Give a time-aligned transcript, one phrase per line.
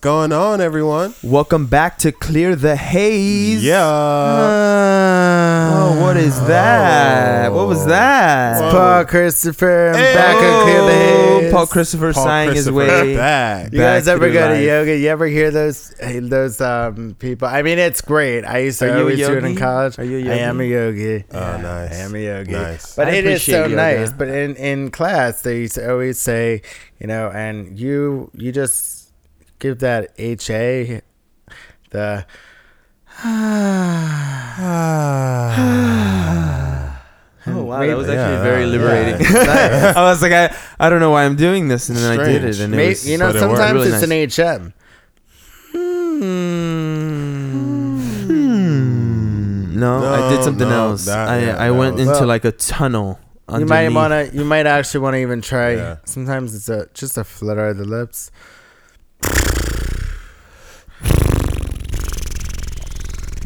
[0.00, 0.08] Hey.
[0.10, 1.14] What's going on, everyone?
[1.24, 3.64] Welcome back to Clear the Haze.
[3.64, 3.82] Yeah.
[5.74, 7.52] Oh, what is that?
[7.52, 8.60] What was that?
[8.60, 8.70] Whoa.
[8.70, 9.88] Paul Christopher.
[9.88, 10.14] I'm Hey.
[10.14, 11.52] back on Clear the Oh, Haze.
[11.52, 13.16] Paul Christopher Paul sang his Christopher way.
[13.16, 13.72] back.
[13.72, 14.96] You guys back ever to go to yoga?
[14.96, 17.48] You ever hear those those um people?
[17.48, 18.44] I mean, it's great.
[18.44, 19.98] I used to Are you a always do it in college.
[19.98, 21.00] Are you a I am a yogi?
[21.02, 21.24] yogi.
[21.32, 21.92] Oh, Yeah, nice.
[21.92, 22.52] I am a yogi.
[22.52, 22.94] Nice.
[22.94, 23.74] But I it is so yoga.
[23.74, 24.12] nice.
[24.12, 26.62] But in in class, they used to always say,
[27.00, 28.97] you know, and you you just
[29.58, 31.00] give that HA
[31.90, 32.26] the.
[37.50, 38.70] Oh wow, that was Yeah, actually very yeah.
[38.70, 39.26] liberating.
[39.32, 39.94] Yeah.
[39.96, 42.44] I was like, I, I don't know why I'm doing this, and then I did
[42.44, 42.72] it, Strange.
[42.72, 43.56] and it was you know, but it worked.
[43.56, 44.38] sometimes Really it's nice.
[44.50, 44.72] an HM.
[48.28, 49.80] Hmm.
[49.80, 51.06] No, I did something no, else.
[51.06, 53.18] that- I yeah, I went was- into Well, like a tunnel.
[53.56, 54.36] You might want to.
[54.36, 55.74] You might actually want to even try.
[55.76, 55.96] Yeah.
[56.04, 58.30] Sometimes it's a just a flutter of the lips.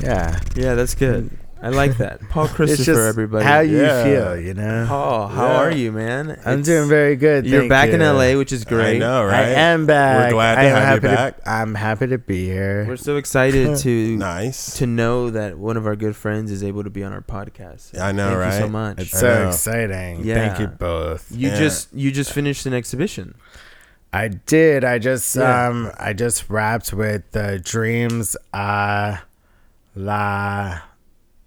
[0.00, 1.30] Yeah, Yeah, that's good.
[1.64, 2.20] I like that.
[2.30, 3.44] Paul it's Christopher, just everybody.
[3.44, 4.02] how you Yeah.
[4.02, 4.36] feel.
[4.36, 5.56] You know, Paul, how Yeah.
[5.58, 6.30] are you, man?
[6.44, 7.46] I'm It's- doing very good.
[7.46, 8.00] You're thank back in.
[8.02, 8.96] LA, which is great.
[8.96, 9.44] I know, right?
[9.44, 10.24] I am back.
[10.24, 11.34] We're glad to I am have you happy back.
[11.46, 12.84] I'm happy to be here.
[12.88, 14.74] We're so excited to Nice.
[14.78, 17.96] to know that one of our good friends is able to be on our podcast.
[17.96, 18.54] I know, Thank right?
[18.54, 18.98] you so much.
[18.98, 19.48] It's I so know.
[19.50, 20.24] exciting.
[20.24, 20.34] Yeah.
[20.48, 21.26] Thank you both.
[21.30, 21.58] you Yeah.
[21.58, 23.34] just you just finished an exhibition.
[24.12, 24.84] I did.
[24.84, 25.68] I just Yeah.
[25.68, 29.16] um I just wrapped with the dreams uh
[29.94, 30.80] la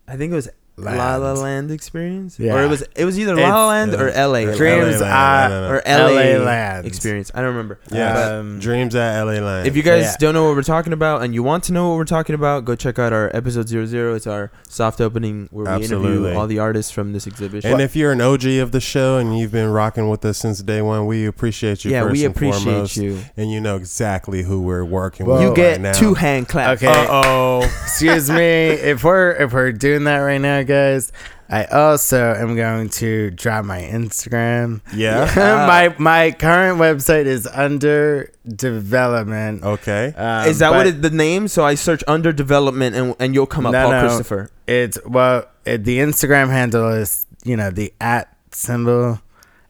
[0.07, 0.97] I think it was Land.
[0.97, 2.53] La La Land experience, Yeah.
[2.55, 5.53] or it was it was either La La Land or LA dreams LA uh, Land,
[5.53, 5.73] no, no, no.
[5.75, 6.85] or LA, LA Land.
[6.85, 7.31] experience.
[7.33, 7.79] I don't remember.
[7.91, 8.39] Yeah.
[8.39, 9.67] Um, Dreams at LA Land.
[9.67, 10.15] If you guys Yeah.
[10.19, 12.65] don't know what we're talking about and you want to know what we're talking about,
[12.65, 14.15] go check out our episode 00.
[14.15, 17.71] It's our soft opening where we interview all the artists from this exhibition.
[17.71, 20.59] and if you're an OG of the show and you've been rocking with us since
[20.61, 21.91] day one, we appreciate you.
[21.91, 23.19] yeah, first we and appreciate foremost, you.
[23.37, 25.43] and you know exactly who we're working Well, with.
[25.43, 25.93] You right get now.
[25.93, 26.83] two hand claps.
[26.83, 26.91] Okay.
[26.91, 27.61] Uh oh.
[27.83, 28.35] Excuse me.
[28.75, 31.11] If we're if we're doing that right now, guys,
[31.49, 34.81] I also am going to drop my Instagram.
[34.93, 35.31] Yeah.
[35.67, 39.63] my my current website is under development.
[39.63, 40.13] Okay.
[40.15, 41.47] Um, Is that what it, the name?
[41.47, 44.01] So I search under development and, and you'll come up, No, Paul no.
[44.01, 44.49] Christopher.
[44.67, 49.21] It's well, it, the Instagram handle is you know the at symbol,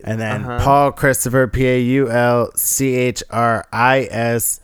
[0.03, 0.63] and then Uh-huh.
[0.63, 4.61] Paul Christopher P A U L C H R I S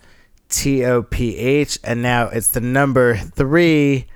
[0.48, 4.06] T O P H, and now it's the number three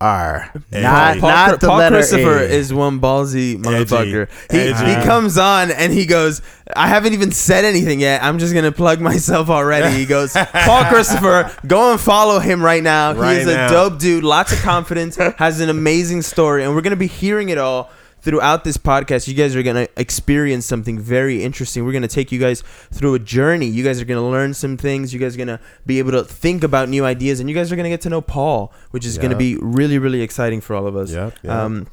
[0.00, 2.42] R, not Paul, not the Paul letter Christopher A.
[2.42, 4.28] is one ballsy motherfucker.
[4.50, 4.84] He, Edgy.
[4.86, 6.42] he comes on and he goes,
[6.76, 8.22] I haven't even said anything yet.
[8.22, 9.96] I'm just going to plug myself already.
[9.96, 13.14] He goes, Paul Christopher, go and follow him right now.
[13.14, 13.68] Right He's a now.
[13.68, 16.64] dope dude, lots of confidence, has an amazing story.
[16.64, 17.90] And we're going to be hearing it all
[18.24, 19.28] throughout this podcast.
[19.28, 21.84] You guys are going to experience something very interesting.
[21.84, 23.66] We're going to take you guys through a journey.
[23.66, 25.12] You guys are going to learn some things.
[25.12, 27.38] You guys are going to be able to think about new ideas.
[27.40, 29.56] And you guys are going to get to know Paul, which is going to be
[29.60, 31.12] really, really exciting for all of us.
[31.12, 31.52] Yeah, yep.
[31.52, 31.86] Um,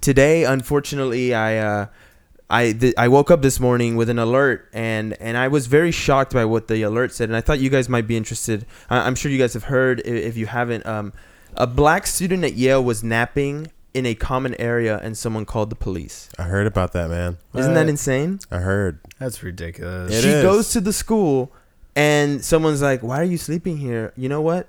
[0.00, 1.86] today, unfortunately, I uh,
[2.50, 5.90] I th- I woke up this morning with an alert, and and I was very
[5.90, 8.66] shocked by what the alert said, and I thought you guys might be interested.
[8.90, 10.00] I- I'm sure you guys have heard.
[10.04, 11.12] i- If you haven't, um,
[11.56, 15.76] a black student at Yale was napping in a common area, and someone called the
[15.76, 16.28] police.
[16.38, 17.38] I heard about that, man.
[17.54, 18.40] Isn't that insane?
[18.50, 18.98] I heard.
[19.18, 20.12] That's ridiculous.
[20.12, 20.42] It she is.
[20.42, 21.52] goes to the school,
[21.94, 24.12] and someone's like, "Why are you sleeping here?
[24.16, 24.66] You know what?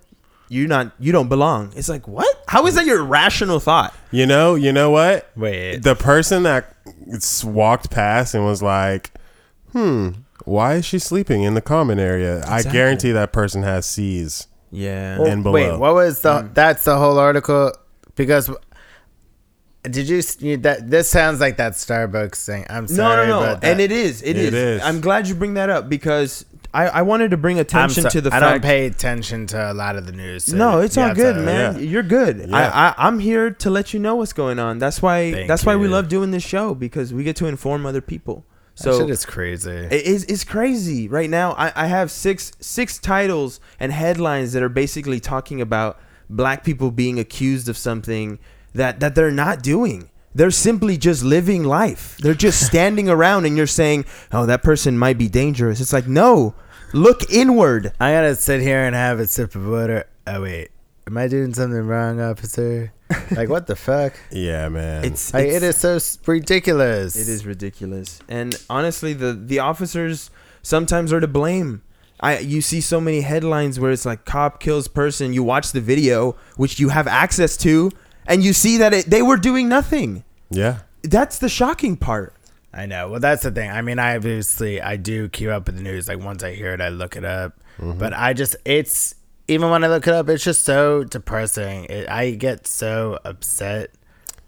[0.47, 0.91] You're not.
[0.99, 2.43] You don't belong." It's like, what?
[2.47, 3.95] How is that your rational thought?
[4.11, 4.53] You know.
[4.53, 5.29] You know what?
[5.35, 6.75] Wait, The person that
[7.43, 9.11] walked past and was like,
[9.71, 10.09] "Hmm,
[10.45, 14.47] why is she sleeping in the common area?" I guarantee that person has C's.
[14.71, 15.17] Yeah.
[15.17, 15.53] Well, and below.
[15.53, 16.43] wait, what was the?
[16.43, 16.53] Mm.
[16.53, 17.71] That's the whole article
[18.15, 18.51] because.
[19.91, 20.89] Did you, s- you that?
[20.89, 22.65] This sounds like that Starbucks thing.
[22.69, 24.53] I'm No, sorry, no, no, but that, and it is, it It is.
[24.53, 24.81] is.
[24.83, 28.21] I'm glad you bring that up because I, I wanted to bring attention so- to
[28.21, 28.51] the I fact.
[28.51, 30.45] don't pay attention to a lot of the news.
[30.45, 31.75] so no, it's all good, to- man.
[31.75, 31.79] yeah.
[31.81, 32.45] You're good.
[32.49, 32.55] Yeah.
[32.57, 34.79] I, I I'm here to let you know what's going on.
[34.79, 37.85] That's why Thank that's why we love doing this show because we get to inform
[37.85, 38.45] other people.
[38.77, 39.71] That So shit is crazy.
[39.71, 41.53] it is it's crazy right now.
[41.53, 45.97] I, I have six six titles and headlines that are basically talking about
[46.29, 48.37] black people being accused of something
[48.75, 50.09] that that they're not doing.
[50.33, 52.17] They're simply just living life.
[52.17, 56.07] They're just standing around and you're saying, "Oh, that person might be dangerous." It's like,
[56.07, 56.53] "No.
[56.93, 60.05] Look inward." I gotta sit here and have a sip of water.
[60.27, 60.69] Oh wait,
[61.07, 62.91] am I doing something wrong, officer?
[63.31, 64.13] Like what the fuck?
[64.31, 65.05] Yeah, man.
[65.05, 65.99] It's, Like, it's it is so
[66.31, 67.15] ridiculous.
[67.15, 68.19] It is ridiculous.
[68.27, 70.31] And honestly, the the officers
[70.63, 71.81] sometimes are to blame.
[72.19, 75.33] I you see so many headlines where it's like cop kills person.
[75.33, 77.91] You watch the video, which you have access to,
[78.27, 80.23] and you see that it, they were doing nothing.
[80.49, 80.79] yeah.
[81.03, 82.33] That's the shocking part.
[82.73, 83.09] I know.
[83.09, 83.69] Well, that's the thing.
[83.69, 86.07] I mean, I obviously I do keep up with the news.
[86.07, 87.53] Like once I hear it, I look it up.
[87.77, 87.99] Mm-hmm.
[87.99, 89.13] But I just it's
[89.47, 91.85] even when I look it up, it's just so depressing.
[91.85, 93.91] It, I get so upset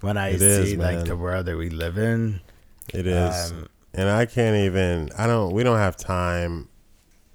[0.02, 2.42] when I It see is, like the world that we live in.
[2.92, 5.12] It is, Um, and I can't even.
[5.16, 5.54] I don't.
[5.54, 6.70] We don't have time,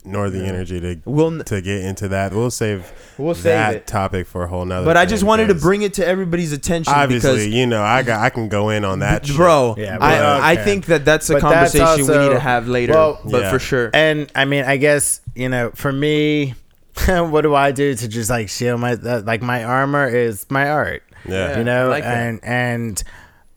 [0.05, 2.33] nor the energy to We'll to get into that.
[2.33, 3.87] We'll save We'll save that it.
[3.87, 4.85] topic for a whole nother.
[4.85, 8.03] But I just wanted to bring it to everybody's attention Obviously, because you know, I
[8.03, 8.21] got.
[8.21, 9.37] I can go in on that, shit.
[9.37, 12.41] bro, Yeah, I, but- I think that that's a But that's conversation we need to
[12.41, 12.93] have later.
[12.95, 13.51] well, but Yeah.
[13.51, 16.55] for sure, And I mean, I guess you know, for me,
[17.07, 20.69] what do I do to just like shield my that, like my armor is my
[20.69, 21.03] art.
[21.27, 21.57] Yeah.
[21.59, 22.17] you know, I like that.
[22.17, 23.03] and and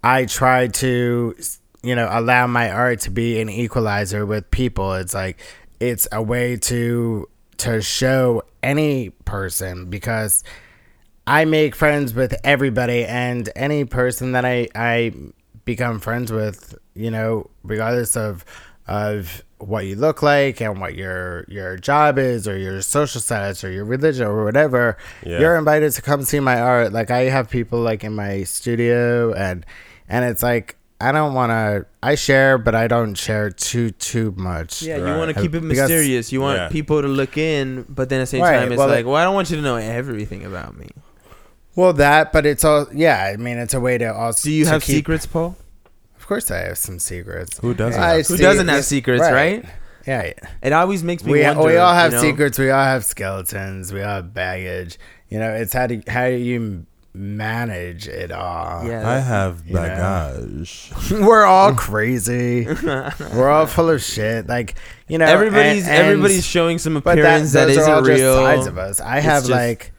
[0.04, 1.36] I try to
[1.82, 4.94] you know allow my art to be an equalizer with people.
[4.94, 5.38] It's like
[5.80, 7.28] it's a way to
[7.58, 10.44] to show any person because
[11.28, 15.14] I make friends with everybody and any person that I I
[15.64, 18.46] become friends with, you know, regardless of
[18.88, 23.64] of what you look like and what your your job is or your social status
[23.64, 25.40] or your religion or whatever, Yeah.
[25.40, 26.94] you're invited to come see my art.
[26.94, 29.66] Like I have people like in my studio and
[30.08, 34.34] and it's like I don't want to I share but I don't share too too
[34.38, 34.82] much.
[34.82, 36.32] yeah, you want to keep it Because- mysterious.
[36.32, 36.70] You want Yeah.
[36.70, 39.16] people to look in, but then at the same Right, time, it's well, like, well,
[39.16, 40.90] I don't want you to know everything about me.
[41.76, 43.32] Well, that, but it's all yeah.
[43.34, 44.46] I mean, it's a way to also.
[44.46, 45.56] Do you have keep- secrets, Paul?
[46.18, 47.60] Of course, I have some secrets.
[47.60, 48.02] Who doesn't?
[48.02, 49.64] I have Who doesn't have yes, secrets, right?
[50.08, 50.34] Yeah, yeah.
[50.64, 51.64] It always makes me we wonder.
[51.64, 52.24] we all have you know?
[52.24, 52.58] secrets.
[52.58, 53.92] We all have skeletons.
[53.94, 54.98] We all have baggage.
[55.30, 58.86] You know, it's how do how do you manage it all?
[58.86, 60.92] Yeah, I have baggage.
[61.12, 62.66] we're all crazy.
[62.84, 64.48] we're all full of shit.
[64.48, 64.76] Like
[65.08, 68.02] you know, everybody's and- and- everybody's showing some But that, appearance that, those are all
[68.02, 68.36] isn't just real.
[68.36, 69.00] sides of us.
[69.00, 69.92] I It's have just- like.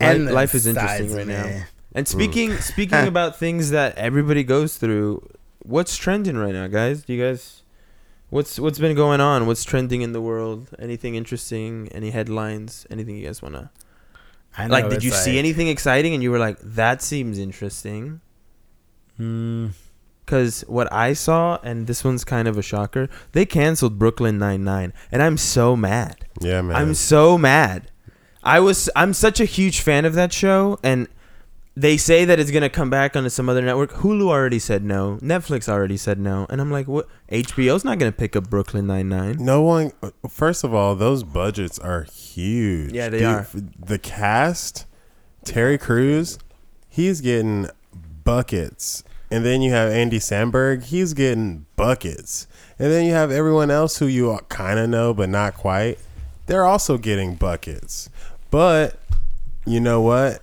[0.00, 1.62] Life- endless life is interesting right now.
[1.94, 5.28] And speaking speaking about things that everybody goes through,
[5.62, 7.02] what's trending right now, guys?
[7.02, 7.62] Do you guys
[8.30, 9.46] what's what's been going on?
[9.46, 10.70] What's trending in the world?
[10.78, 11.88] Anything interesting?
[11.92, 12.86] Any headlines?
[12.90, 13.70] Anything you guys wanna
[14.58, 14.90] I know like?
[14.90, 18.20] Did you see anything exciting and you were like, that seems interesting?
[19.18, 19.72] Mm,
[20.24, 24.64] Because what I saw, and this one's kind of a shocker, they canceled Brooklyn Nine
[24.64, 26.26] Nine, and I'm so mad.
[26.40, 26.76] Yeah, man.
[26.76, 27.90] I'm so mad.
[28.42, 31.08] I was I'm such a huge fan of that show and
[31.76, 33.92] they say that it's gonna come back onto some other network.
[33.92, 35.18] Hulu already said no.
[35.22, 36.46] Netflix already said no.
[36.48, 39.36] And I'm like, what HBO's not gonna pick up Brooklyn Nine Nine.
[39.38, 39.92] No one.
[40.28, 42.92] First of all, those budgets are huge.
[42.92, 43.46] Yeah, they are.
[43.52, 44.86] The cast,
[45.44, 46.38] Terry Crews,
[46.88, 47.68] he's getting
[48.24, 52.46] buckets, and then you have Andy Samberg, he's getting buckets,
[52.78, 55.98] and then you have everyone else who you kind of know but not quite.
[56.46, 58.10] They're also getting buckets,
[58.50, 58.98] but
[59.66, 60.42] you know what?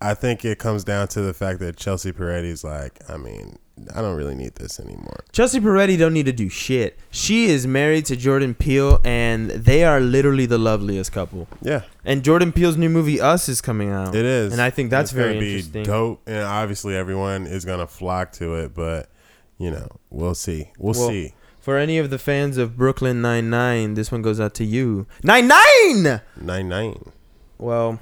[0.00, 3.58] I think it comes down to the fact that Chelsea Peretti's like, I mean,
[3.94, 5.24] I don't really need this anymore.
[5.32, 6.98] Chelsea Peretti don't need to do shit.
[7.10, 11.48] She is married to Jordan Peele and they are literally the loveliest couple.
[11.62, 11.82] Yeah.
[12.04, 14.14] And Jordan Peele's new movie Us is coming out.
[14.14, 15.84] It is, And I think that's It's gonna very be interesting.
[15.84, 18.74] Dope, and obviously everyone is gonna flock to it.
[18.74, 19.10] But
[19.58, 20.70] you know, we'll see.
[20.78, 21.34] We'll, Well, see.
[21.60, 25.06] For any of the fans of Brooklyn Nine Nine, this one goes out to you.
[25.22, 26.20] Nine Nine.
[26.40, 27.12] Nine nine.
[27.58, 28.00] Well,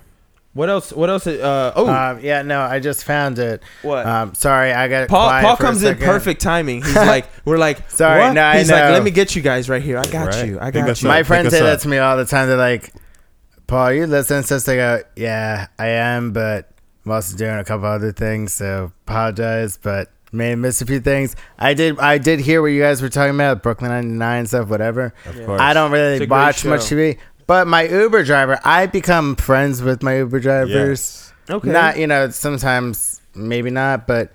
[0.57, 0.93] what else?
[0.93, 1.27] What else?
[1.27, 3.63] Uh, oh, Um, yeah, no, I just found it.
[3.83, 4.07] what?
[4.07, 6.83] Um, sorry, I got Paul quiet Paul comes in perfect timing.
[6.83, 8.33] He's like, we're like, Sorry, what?
[8.33, 9.99] no, I He's like, let me get you guys right here.
[9.99, 10.47] I got Right.
[10.49, 10.59] you.
[10.61, 11.09] I got us you.
[11.09, 12.49] My Pick friends us say that to me all the time.
[12.49, 12.93] They're like,
[13.67, 16.71] "Paul, you listen?" So they go, "Yeah, I am, but
[17.05, 21.01] I'm also doing a couple other things, so apologize." But may have missed a few
[21.01, 21.37] things.
[21.59, 21.99] I did.
[22.01, 25.13] I did hear what you guys were talking about, Brooklyn Nine Nine stuff, whatever.
[25.27, 25.61] Of course.
[25.61, 26.81] I don't really great watch much.
[26.81, 30.71] TV, but my Uber driver, I become friends with my Uber drivers.
[30.71, 31.33] Yes.
[31.51, 31.71] okay.
[31.71, 34.33] Not, you know, sometimes maybe not, but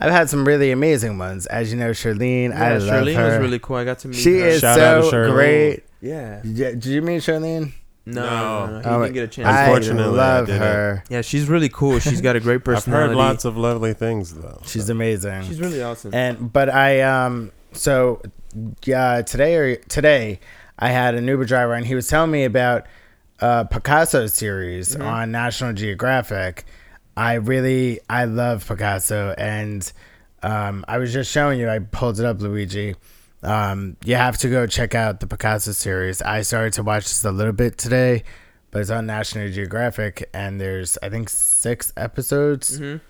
[0.00, 1.46] I've had some really amazing ones.
[1.46, 3.28] As you know, Charlene, yeah, I love Charlene her.
[3.30, 3.76] was really cool.
[3.76, 4.46] I got to meet she her.
[4.48, 5.32] is Shout out to so Charlene.
[5.32, 5.84] great.
[6.00, 6.40] Yeah.
[6.42, 7.72] Did you- did you meet Charlene?
[8.04, 8.26] No, No.
[8.26, 8.80] no, no, no.
[8.80, 9.46] He Oh, didn't get a chance.
[9.48, 10.60] I Unfortunately, I love didn't.
[10.62, 11.04] her.
[11.08, 12.00] yeah, she's really cool.
[12.00, 13.04] She's got a great personality.
[13.12, 14.60] I've heard lots of lovely things though.
[14.66, 15.44] She's amazing.
[15.44, 16.12] She's really awesome.
[16.12, 18.20] and but I um so
[18.84, 20.40] yeah today or today
[20.78, 22.86] I had an Uber driver and he was telling me about
[23.40, 25.02] uh Picasso series Mm-hmm.
[25.02, 26.64] on National Geographic.
[27.16, 29.90] I really I love Picasso and
[30.42, 32.94] um I was just showing you I pulled it up Luigi.
[33.42, 36.22] Um you have to go check out the Picasso series.
[36.22, 38.22] I started to watch this a little bit today,
[38.70, 42.78] but it's on National Geographic and there's I think 6 episodes.
[42.80, 43.00] Mhm.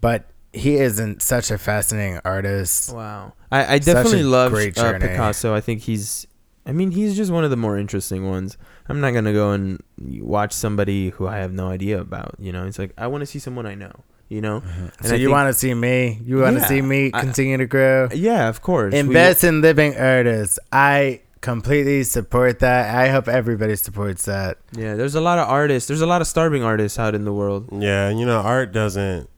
[0.00, 2.92] But he isn't such a fascinating artist.
[2.94, 3.32] Wow.
[3.52, 4.98] I, I definitely love uh.
[4.98, 5.54] Picasso.
[5.54, 6.26] I think he's.
[6.66, 8.58] I mean, he's just one of the more interesting ones.
[8.88, 9.80] I'm not gonna go and
[10.20, 12.34] watch somebody who I have no idea about.
[12.38, 13.92] You know, it's like I want to see someone I know.
[14.28, 14.56] You know.
[14.56, 14.88] Uh-huh.
[15.02, 16.18] so And I you want to see me?
[16.24, 18.08] You want to Yeah, see me I- continue to grow?
[18.12, 18.92] Yeah, of course.
[18.92, 20.58] We- Invest in living artists.
[20.72, 22.92] I completely support that.
[22.96, 24.58] I hope everybody supports that.
[24.76, 25.86] yeah, there's a lot of artists.
[25.86, 27.68] There's a lot of starving artists out in the world.
[27.70, 29.30] Yeah, you know, art doesn't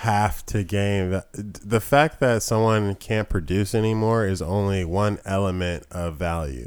[0.00, 6.16] have to gain the, fact that someone can't produce anymore is only one element of
[6.16, 6.66] value.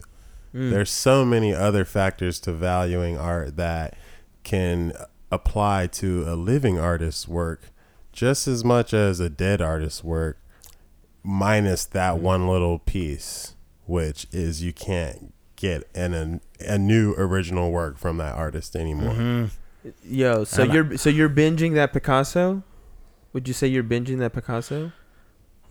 [0.53, 0.69] Mm.
[0.69, 3.95] There's so many other factors to valuing art that
[4.43, 4.93] can
[5.31, 7.71] apply to a living artist's work
[8.11, 10.37] just as much as a dead artist's work
[11.23, 17.71] minus that one little piece which is you can't get an, an a new original
[17.71, 19.13] work from that artist anymore.
[19.13, 19.89] Mm-hmm.
[20.03, 22.63] Yo, so I'm- you're so you're binging that Picasso?
[23.33, 24.91] Would you say you're binging that Picasso?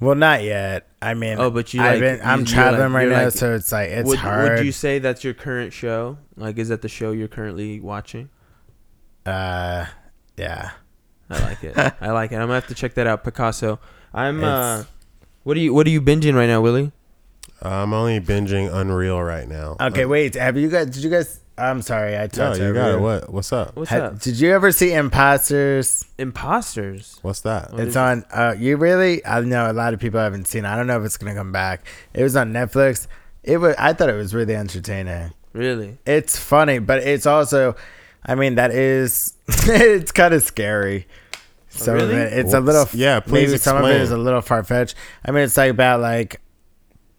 [0.01, 0.89] Well, not yet.
[1.01, 3.33] I mean, Oh, but you I've like- been, I'm you- traveling like- right now, like-
[3.35, 4.59] so it's like it's would, hard.
[4.59, 6.19] would you say that's your current show?
[6.37, 8.29] Like, is that the show you're currently watching?
[9.27, 9.87] uh,
[10.37, 10.71] yeah.
[11.31, 11.77] I like it.
[12.01, 12.37] I like it.
[12.37, 13.23] I'm gonna have to check that out.
[13.25, 13.79] Picasso.
[14.13, 14.43] I'm.
[14.43, 14.85] uh
[15.45, 16.91] What are you What are you binging right now, Willie?
[17.63, 19.77] I'm only binging Unreal right now.
[19.81, 20.35] Okay, Uh, wait.
[20.35, 20.87] Have you guys?
[20.91, 21.39] Did you guys?
[21.63, 23.01] I'm sorry, I No, talked you over got it.
[23.01, 23.33] What?
[23.33, 23.77] What's up?
[23.77, 24.21] What's Ha- up?
[24.21, 26.05] Did you ever see Imposters?
[26.19, 27.19] Imposters.
[27.23, 27.73] What's that?
[27.73, 27.99] What it's is it?
[28.01, 28.25] on.
[28.33, 29.25] Uh, you really?
[29.25, 30.65] I know a lot of people haven't seen.
[30.65, 30.69] it.
[30.69, 31.87] I don't know if it's gonna come back.
[32.15, 33.07] It was on Netflix.
[33.45, 33.75] It was.
[33.79, 35.33] I thought it was really entertaining.
[35.53, 35.99] Really?
[36.07, 37.77] It's funny, but it's also.
[38.25, 39.35] I mean, that is.
[39.49, 41.07] it's kind of scary.
[41.69, 42.13] Some really?
[42.15, 42.33] of it.
[42.35, 43.01] It's a What's- little.
[43.01, 44.03] yeah, please Maybe some of it explain.
[44.03, 44.95] is a little far fetched.
[45.25, 46.41] I mean, it's like about like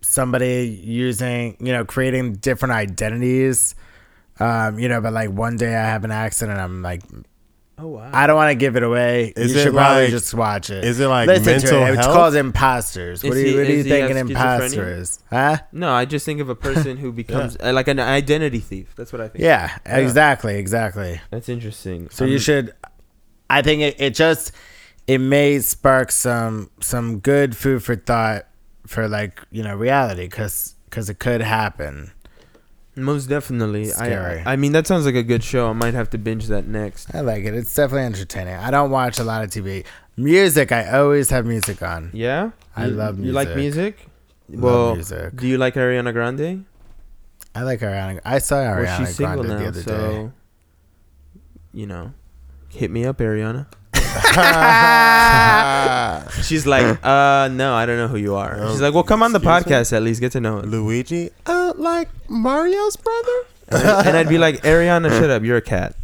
[0.02, 3.76] somebody using, you know, creating different identities.
[4.40, 6.60] Um, you know, but like one day I have an accident.
[6.60, 7.02] I'm like,
[7.78, 8.10] Oh wow.
[8.14, 9.34] I don't want to give it away.
[9.36, 10.84] Is you it should probably like- just watch it.
[10.86, 11.90] is it like Listen mental to it.
[11.94, 12.14] It's health?
[12.16, 13.24] called imposters.
[13.24, 14.98] What Is do you, he- what do you is he think an have imposter schizophrenia?
[15.00, 15.20] is?
[15.30, 15.58] Huh?
[15.72, 18.94] no, I just think of a person who becomes uh, like an identity thief.
[18.96, 19.44] That's what I think.
[19.44, 21.20] Yeah, exactly, exactly.
[21.32, 22.10] That's interesting.
[22.10, 22.74] So you Um, should.
[23.50, 24.52] I think it, it just
[25.08, 28.48] it may spark some some good food for thought
[28.88, 32.12] for like you know reality because because it could happen.
[32.96, 33.86] Most definitely.
[33.86, 34.42] Scary.
[34.46, 35.70] I I mean that sounds like a good show.
[35.70, 37.14] I might have to binge that next.
[37.16, 37.54] I like it.
[37.54, 38.56] It's definitely entertaining.
[38.56, 39.86] I don't watch a lot of TV.
[40.16, 42.12] Music, I always have music on.
[42.14, 42.52] Yeah.
[42.76, 43.28] I You- love music.
[43.28, 44.08] You like music.
[44.50, 45.36] Love Well, music.
[45.38, 46.66] do you like Ariana Grande?
[47.56, 48.20] I like Ariana.
[48.26, 50.30] I saw Ariana well, she's single Grande the now, other so day.
[51.74, 52.14] you know,
[52.70, 53.68] hit me up, Ariana.
[56.44, 58.58] She's like, uh, no, I don't know who you are.
[58.60, 60.66] Oh, She's like, well, come on the podcast at least, get to know us.
[60.66, 61.30] Luigi?
[61.46, 63.46] Uh, like Mario's brother?
[63.70, 65.96] And, I- and I'd be like, Ariana, shut up, you're a cat.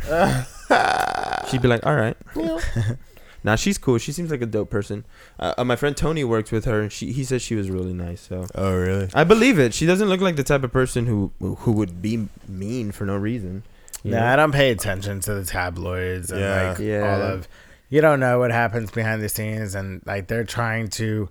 [1.49, 2.17] She'd be like, all right.
[3.41, 3.97] Nah, she's cool.
[3.99, 5.05] She seems like a dope person.
[5.39, 7.93] Uh, uh, my friend Tony works with her, and she he said she was really
[7.93, 8.19] nice.
[8.19, 9.07] So Oh, really?
[9.13, 9.73] I believe it.
[9.73, 13.15] She doesn't look like the type of person who who would be mean for no
[13.15, 13.63] reason.
[14.03, 14.27] you Nah, know?
[14.27, 16.69] I don't pay attention to the tabloids and Yeah.
[16.71, 17.15] like Yeah.
[17.15, 17.47] all of.
[17.89, 21.29] You don't know what happens behind the scenes, and like they're trying to,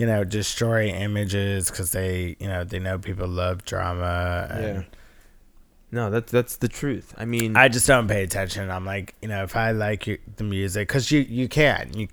[0.00, 4.48] you know, destroy images because they, you know, they know people love drama.
[4.50, 4.82] And Yeah.
[5.92, 7.12] No, that's that's the truth.
[7.18, 8.70] I mean, I just don't pay attention.
[8.70, 12.08] I'm like, you know, if I like the music, because you you can you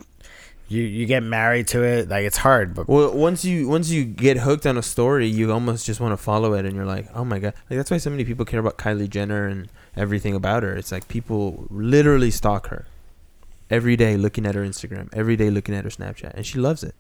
[0.68, 2.10] you you get married to it.
[2.10, 5.54] Like it's hard, but Well, once you once you get hooked on a story, you
[5.54, 7.54] almost just want to follow it, and you're like, oh my god!
[7.70, 10.76] Like that's why so many people care about Kylie Jenner and everything about her.
[10.76, 12.86] It's like people literally stalk her
[13.70, 16.84] every day, looking at her Instagram, every day looking at her Snapchat, and she loves
[16.84, 16.96] it.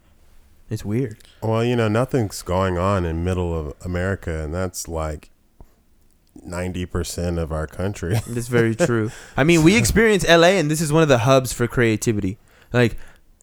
[0.69, 1.17] It's weird.
[1.41, 5.29] Well, you know, nothing's going on in middle of America, and that's like
[6.45, 8.19] 90% of our country.
[8.27, 9.11] That's very true.
[9.35, 12.37] I mean, we experience LA, and this is one of the hubs for creativity.
[12.73, 12.97] Like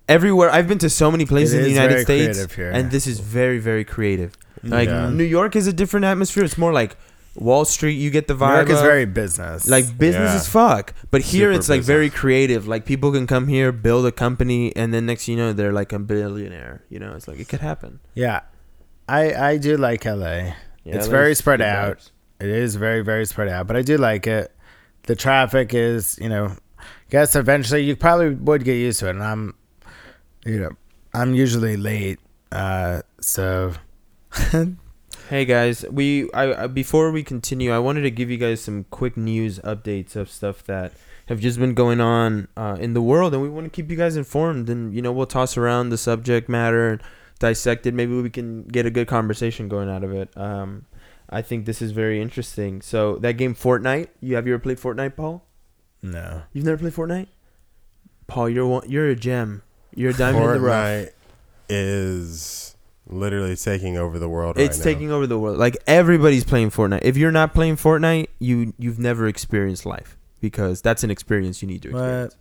[0.09, 3.21] everywhere, I've been to so many places It in the United States, and this is
[3.21, 4.37] very, very creative.
[4.63, 5.11] Like Yeah.
[5.11, 6.45] New York is a different atmosphere.
[6.45, 6.97] It's more like
[7.37, 7.95] Wall Street.
[7.95, 8.69] You get the vibe.
[8.69, 9.69] Is of- very business.
[9.69, 10.37] like business Yeah.
[10.37, 10.95] as fuck.
[11.11, 11.87] But here Super it's like business.
[11.95, 12.67] very creative.
[12.69, 15.93] Like people can come here, build a company, and then next you know, they're like
[15.93, 16.85] a billionaire.
[16.89, 18.01] You know, it's like it could happen.
[18.15, 18.41] yeah,
[19.09, 20.55] I I do like LA.
[20.85, 21.99] Yeah, It's very spread out.
[21.99, 22.11] vibes.
[22.41, 24.53] It is very very spread out, but I do like it.
[25.07, 29.11] The traffic is, you know, I guess eventually you probably would get used to it,
[29.11, 29.55] and I'm,
[30.47, 30.71] you know,
[31.13, 32.19] I'm usually late,
[32.53, 33.73] uh, so.
[35.31, 38.85] Hey guys, we I, I before we continue, I wanted to give you guys some
[38.91, 40.93] quick news updates of stuff that
[41.27, 43.97] have just been going on uh, in the world, and we want to keep you
[43.97, 44.69] guys informed.
[44.69, 47.03] And you know, we'll toss around the subject matter and
[47.39, 47.95] dissect it.
[47.95, 50.29] Maybe we can get a good conversation going out of it.
[50.37, 50.85] Um,
[51.31, 52.83] I think this is very interesting.
[52.83, 55.43] So that game Fortnite, you have you ever played Fortnite, Paul?
[56.03, 56.43] No.
[56.53, 57.29] You've never played Fortnite?
[58.27, 59.63] Paul, you're one, you're a gem.
[59.95, 60.77] You're a diamond in the rough.
[60.77, 61.11] Fortnite
[61.71, 62.74] is
[63.07, 64.93] literally taking over the world It's right now.
[64.93, 65.59] taking over the world.
[65.59, 67.01] Like everybody's playing Fortnite.
[67.03, 71.69] If you're not playing Fortnite, you you've never experienced life because that's an experience you
[71.69, 71.99] need to What?
[72.01, 72.37] experience.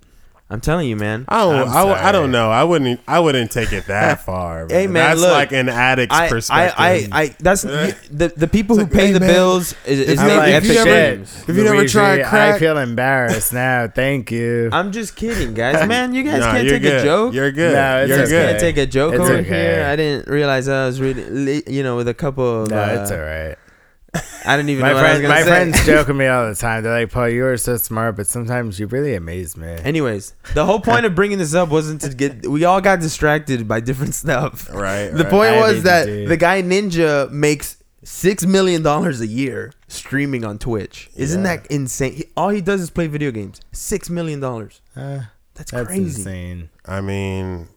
[0.50, 1.25] I'm telling you, man.
[1.29, 1.55] I don't.
[1.55, 2.12] I'm I, w- I sorry.
[2.12, 2.51] don't know.
[2.51, 3.00] I wouldn't.
[3.07, 4.67] I wouldn't take it that far.
[4.69, 6.79] Hey, man, that's look, like an addict's I, I, perspective.
[6.79, 7.93] I, I, that's Eh.
[8.12, 10.67] the the people who like, pay hey, the man, bills is, is I'm like, Epic
[10.69, 10.85] you never-
[11.15, 11.43] Games.
[11.47, 13.88] if you never Luigi, tried crack- I feel embarrassed now.
[13.88, 14.69] Thank you.
[14.71, 15.88] I'm just kidding, guys.
[15.93, 17.01] Man, you guys Nah, can't take good.
[17.01, 17.33] a joke.
[17.33, 17.73] You're good.
[17.73, 18.29] No, it's you're okay.
[18.29, 18.47] good.
[18.50, 19.43] can't take a joke It's over okay.
[19.50, 19.85] here.
[19.89, 22.69] I didn't realize I was really, you know, with a couple of.
[22.69, 23.55] no, uh, it's all right.
[24.46, 25.48] I didn't even My know what I was friends, gonna my say.
[25.48, 26.84] friends joke with me all the time.
[26.84, 30.65] They're like, "Paul, you are so smart, but sometimes you really amaze me." Anyways, the
[30.65, 32.46] whole point of bringing this up wasn't to get.
[32.46, 34.70] We all got distracted by different stuff.
[34.74, 35.08] Right.
[35.08, 35.29] The right.
[35.32, 40.60] point I was that the guy Ninja makes six million dollars a year streaming on
[40.60, 41.10] Twitch.
[41.15, 41.55] Isn't Yeah.
[41.58, 42.13] that insane?
[42.13, 43.62] He, all he does is play video games.
[43.72, 44.82] Six million dollars.
[44.96, 45.22] Uh,
[45.55, 46.03] That's, that's crazy.
[46.22, 46.70] insane.
[46.86, 47.70] I mean,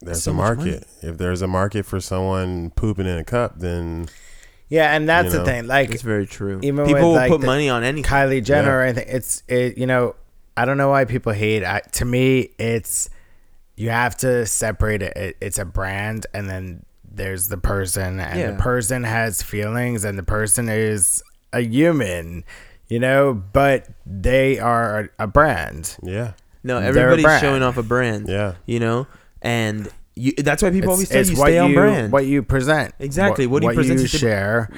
[0.00, 0.86] there's So a market.
[1.02, 4.06] If there's a market for someone pooping in a cup, then
[4.68, 5.66] Yeah, and that's You the thing.
[5.66, 6.58] Like It's very true.
[6.62, 8.10] Even People with, will like, put the- money on anything.
[8.10, 8.74] Kylie Jenner Yeah.
[8.74, 9.06] or anything.
[9.08, 9.78] It's it.
[9.78, 10.16] You know,
[10.56, 11.64] I don't know why people hate.
[11.64, 13.08] I, to me, it's
[13.76, 15.16] you have to separate it.
[15.16, 15.36] it.
[15.40, 18.50] It's a brand, and then there's the person, and Yeah.
[18.52, 22.44] the person has feelings, and the person is a human.
[22.88, 25.96] You know, but they are a, a brand.
[26.04, 26.32] yeah,
[26.62, 28.28] No, everybody's showing off a brand.
[28.28, 28.54] yeah.
[28.64, 29.06] You know,
[29.42, 32.12] and you, that's why people always It's, tell it's you what stay on you brand.
[32.12, 32.94] what you present.
[32.98, 34.70] Exactly, what do you present you to share.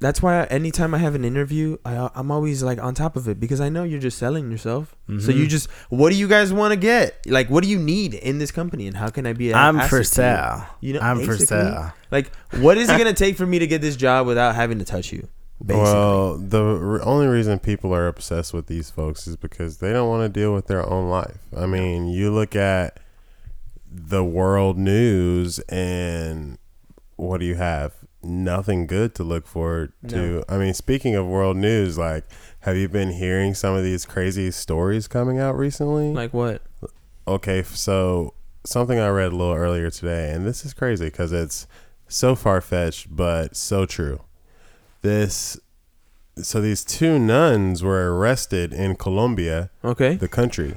[0.00, 3.40] That's why anytime I have an interview, I, I'm always like on top of it
[3.40, 4.94] because I know you're just selling yourself.
[5.08, 5.30] So Mm-hmm.
[5.32, 7.18] you just, what do you guys want to get?
[7.26, 9.50] Like, what do you need in this company, and how can I be?
[9.50, 10.04] a I'm for to you?
[10.04, 10.66] sale.
[10.80, 11.92] You know, I'm for sale.
[12.12, 12.30] Like,
[12.60, 15.12] what is it gonna take for me to get this job without having to touch
[15.12, 15.26] you?
[15.60, 19.92] Basically, Well, the re- only reason people are obsessed with these folks is because they
[19.92, 21.38] don't want to deal with their own life.
[21.56, 23.00] I mean, you look at
[23.90, 26.58] the world news, and
[27.16, 27.94] what do you have?
[28.22, 30.16] Nothing good to look forward to.
[30.16, 30.44] No.
[30.48, 32.24] I mean, speaking of world news, like,
[32.60, 36.12] have you been hearing some of these crazy stories coming out recently?
[36.12, 36.62] like what?
[37.26, 41.66] Okay, so something I read a little earlier today, and this is crazy because it's
[42.08, 44.20] so far fetched, but so true.
[45.02, 45.58] This,
[46.36, 50.16] so these two nuns were arrested in Colombia, Okay.
[50.16, 50.76] the country.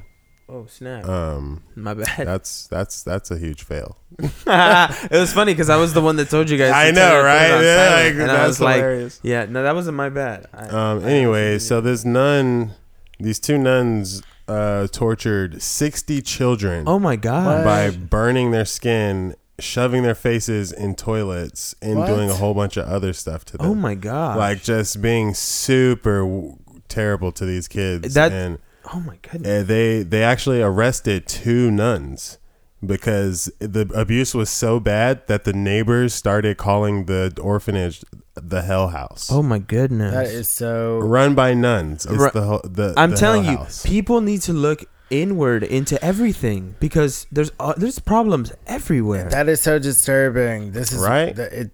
[0.52, 1.08] Oh snap!
[1.08, 2.28] Um, My bad.
[2.28, 3.98] that's that's that's a huge fail.
[4.20, 6.72] it was funny because I was the one that told you guys.
[6.76, 7.64] I know, it- put it right?
[7.64, 9.20] Yeah, silent, like, and I that's was like, hilarious.
[9.24, 10.48] yeah, no, that wasn't my bad.
[10.54, 12.72] I, Um, I anyway, so this nun,
[13.20, 16.84] these two nuns, uh, tortured sixty children.
[16.88, 22.08] oh my god, by burning their skin, shoving their faces in toilets, and What?
[22.08, 23.68] doing a whole bunch of other stuff to them.
[23.68, 26.58] oh my god, Like just being super w-
[26.90, 28.14] terrible to these kids.
[28.16, 28.58] That- and
[28.94, 29.64] oh my goodness.
[29.64, 32.38] uh, they they actually arrested two nuns
[32.86, 38.04] because the abuse was so bad that the neighbors started calling the orphanage
[38.36, 39.30] the Hell House.
[39.32, 40.14] Oh my goodness.
[40.14, 41.00] That is so.
[41.00, 42.06] Run by nuns.
[42.06, 45.62] It's Ru- the, ho- the I'm the telling Hell you, people need to look inward
[45.64, 49.30] into everything because there's uh, there's problems everywhere.
[49.30, 50.72] That is so disturbing.
[50.72, 51.36] This is Right?
[51.36, 51.72] The, it,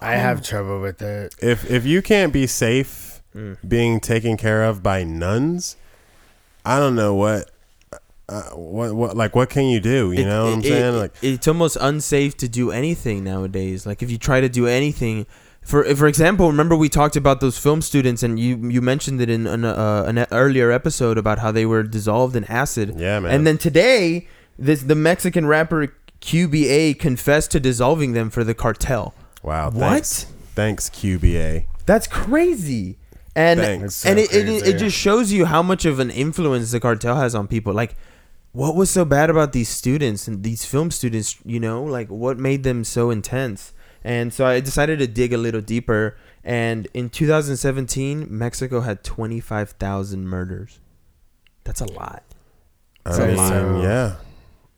[0.00, 1.34] I have trouble with it.
[1.40, 3.56] if if you can't be safe Mm.
[3.68, 5.76] being taken care of by nuns,
[6.64, 7.50] I don't know what.
[8.28, 10.12] Uh, what what like what can you do?
[10.12, 10.94] You It- know what I'm saying?
[10.94, 13.86] it- like it's almost unsafe to do anything nowadays.
[13.86, 15.26] Like if you try to do anything,
[15.62, 19.28] for for example, remember we talked about those film students, and you you mentioned it
[19.28, 22.94] in an, uh, an earlier episode about how they were dissolved in acid.
[22.98, 23.32] yeah, man.
[23.32, 25.88] And then today, this the Mexican rapper
[26.20, 29.12] QBA confessed to dissolving them for the cartel.
[29.42, 29.70] wow.
[29.70, 29.90] What?
[29.90, 31.64] Thanks, thanks QBA.
[31.86, 32.98] That's crazy.
[33.36, 34.04] And Thanks.
[34.04, 36.80] and That's it, so it, it just shows you how much of an influence the
[36.80, 37.72] cartel has on people.
[37.72, 37.94] Like,
[38.52, 41.38] what was so bad about these students and these film students?
[41.44, 43.72] You know, like what made them so intense?
[44.02, 46.16] And so I decided to dig a little deeper.
[46.42, 50.80] And in 2017, Mexico had 25,000 murders.
[51.64, 52.24] That's a lot.
[53.04, 53.82] I That's mean, a lot.
[53.82, 54.16] yeah.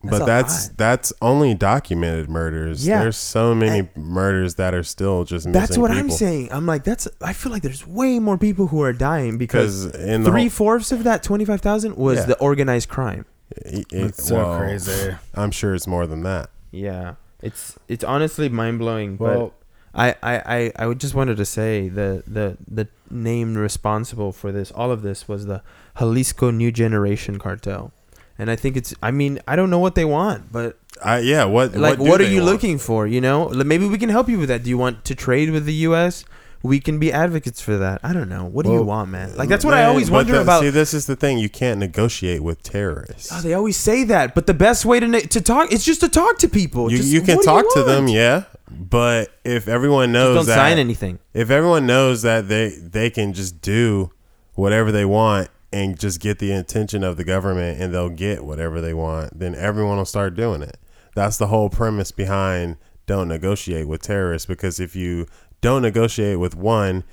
[0.05, 0.77] That's But that's lot.
[0.79, 2.87] that's only documented murders.
[2.87, 3.03] Yeah.
[3.03, 6.05] There's so many murders that are still just missing That's what people.
[6.07, 6.49] I'm saying.
[6.53, 7.07] I'm like, that's.
[7.21, 10.43] I feel like there's way more people who are dying because Because in the three
[10.43, 12.25] whole, fourths of that 25,000 was Yeah.
[12.27, 13.27] the organized crime.
[13.55, 15.15] it- it- It's so well, crazy.
[15.35, 16.51] I'm sure it's more than that.
[16.71, 19.19] Yeah, it's it's honestly mind blowing.
[19.19, 19.53] Well,
[19.95, 24.51] but I, I, I, I just wanted to say the the the name responsible for
[24.53, 25.63] this all of this was the
[25.99, 27.93] Jalisco New Generation Cartel,
[28.43, 28.93] and I think it's.
[29.03, 31.45] I mean, I don't know what they want, but I yeah.
[31.45, 32.53] What like, do what, are you want?
[32.53, 33.07] looking for?
[33.07, 34.65] You know, maybe we can help you with that.
[34.65, 36.25] Do you want to trade with the U.S.?
[36.65, 38.01] We can be advocates for that.
[38.05, 38.45] I don't know.
[38.45, 39.37] What do you want, man?
[39.37, 40.63] Like that's what I always wonder the- about.
[40.63, 41.39] See, this is the thing.
[41.39, 43.31] You can't negotiate with terrorists.
[43.33, 46.01] Oh, they always say that, but the best way to na- to talk it's just
[46.01, 46.91] to talk to people.
[46.91, 48.45] you, Just, you can what talk to them, yeah.
[48.71, 51.19] But if everyone Just knows don't that, sign anything.
[51.35, 54.11] if everyone knows that they they can just do
[54.55, 58.81] whatever they want and just get the attention of the government and they'll get whatever
[58.81, 60.79] they want, then everyone will start doing it.
[61.15, 65.27] That's the whole premise behind don't negotiate with terrorists because if you
[65.61, 67.05] don't negotiate with one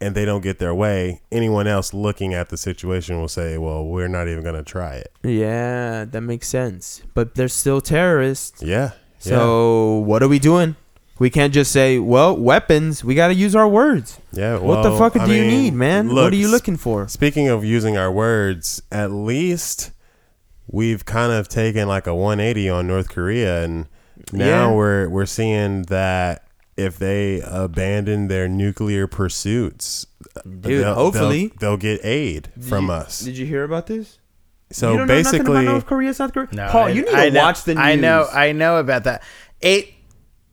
[0.00, 3.86] and they don't get their way, anyone else looking at the situation will say, "Well,
[3.86, 7.02] we're not even going to try it." Yeah, that makes sense.
[7.14, 8.62] But they're still terrorists.
[8.62, 8.90] Yeah.
[9.18, 10.76] So what are we doing?
[11.18, 14.18] We can't just say, "Well, weapons." We got to use our words.
[14.32, 14.58] yeah.
[14.58, 16.14] what the well, fuck I do you mean, need, man?
[16.14, 17.08] what are you looking for?
[17.08, 19.92] Speaking of using our words, at least
[20.66, 23.86] we've kind of taken like a 180 on North Korea, and
[24.32, 24.74] now Yeah.
[24.74, 26.42] we're we're seeing that
[26.76, 30.06] if they abandon their nuclear pursuits,
[30.60, 31.46] Dude, hopefully.
[31.58, 33.20] they'll, they'll get aid from us.
[33.20, 34.18] Did you hear about this?
[34.70, 36.48] So you don't know nothing basically, about North Korea, South Korea.
[36.52, 37.82] No, Paul, I- you need I to know- watch the news.
[37.82, 39.22] I know, I know about that.
[39.62, 39.88] It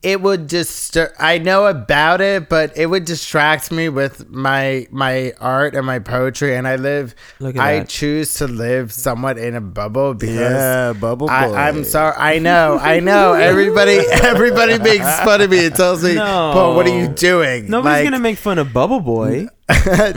[0.04, 5.34] it would just I know about it, but it would distract me with my my
[5.40, 6.56] art and my poetry.
[6.56, 7.90] And I live, Look at I that.
[7.90, 11.34] choose to live somewhat in a bubble because yeah, bubble boy.
[11.34, 12.16] I, I'm sorry.
[12.18, 12.78] I know.
[12.78, 13.34] I know.
[13.54, 16.52] Everybody, everybody makes fun of me and tells me, No.
[16.54, 19.48] "But what are you doing?" Nobody's Like, gonna make fun of Bubble Boy.
[19.70, 20.14] no, I'm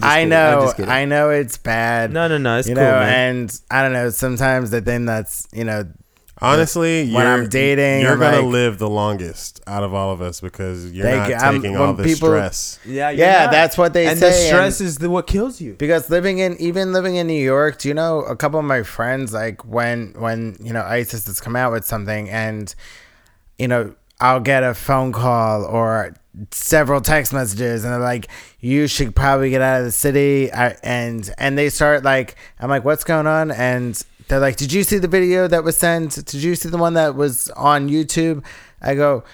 [0.00, 0.28] just I kidding.
[0.30, 0.72] Know.
[0.88, 2.12] I know it's bad.
[2.12, 2.58] No, no, no.
[2.58, 3.36] It's you cool, know, man.
[3.36, 4.08] and I don't know.
[4.10, 5.84] Sometimes the thing that's you know
[6.42, 10.12] Honestly, when you're, I'm dating, you're I'm gonna like- live the longest out of all
[10.12, 11.34] of us because you're not you.
[11.34, 12.78] I'm- taking all when the people- stress.
[12.84, 13.52] yeah, you're Yeah, not.
[13.52, 15.74] that's what they and say, the stress and- is the what kills you.
[15.78, 18.82] because living in even living in New York, do you know a couple of my
[18.82, 22.74] friends like when when you know ISIS has come out with something and
[23.58, 26.14] you know I'll get a phone call or
[26.50, 28.28] several text messages and they're like
[28.60, 32.68] you should probably get out of the city I, and and they start like I'm
[32.68, 36.14] like what's going on and they're like did you see the video that was sent
[36.26, 38.44] did you see the one that was on YouTube
[38.82, 39.24] I go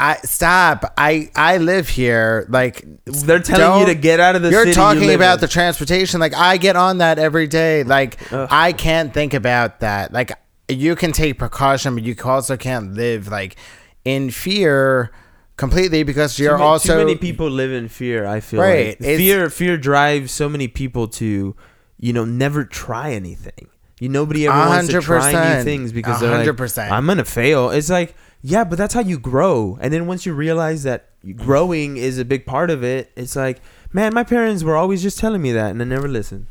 [0.00, 0.94] I stop.
[0.96, 2.46] I I live here.
[2.48, 4.56] Like They're telling you to get out of the city.
[4.56, 5.40] You're you talking live about in.
[5.40, 6.20] the transportation.
[6.20, 7.82] Like I get on that every day.
[7.82, 10.12] Like I can't think about that.
[10.12, 10.30] Like
[10.68, 13.56] you can take precaution, but you also can't live like
[14.04, 15.10] in fear
[15.56, 18.24] completely because you're too, ma- also too many people live in fear.
[18.24, 19.50] I feel Right, like fear.
[19.50, 21.56] Fear drives so many people to,
[21.98, 23.68] you know, never try anything.
[24.00, 25.64] You nobody ever A wants to hundred try new percent.
[25.64, 26.92] things because A they're hundred like, percent.
[26.92, 27.70] I'm gonna fail.
[27.70, 29.76] It's like, yeah, but that's how you grow.
[29.80, 33.60] And then once you realize that growing is a big part of it, it's like,
[33.92, 36.46] man, my parents were always just telling me that, and I never listened.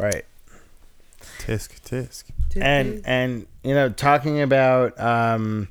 [0.00, 0.24] right.
[1.40, 2.24] Tisk tisk.
[2.60, 5.68] and and you know talking about um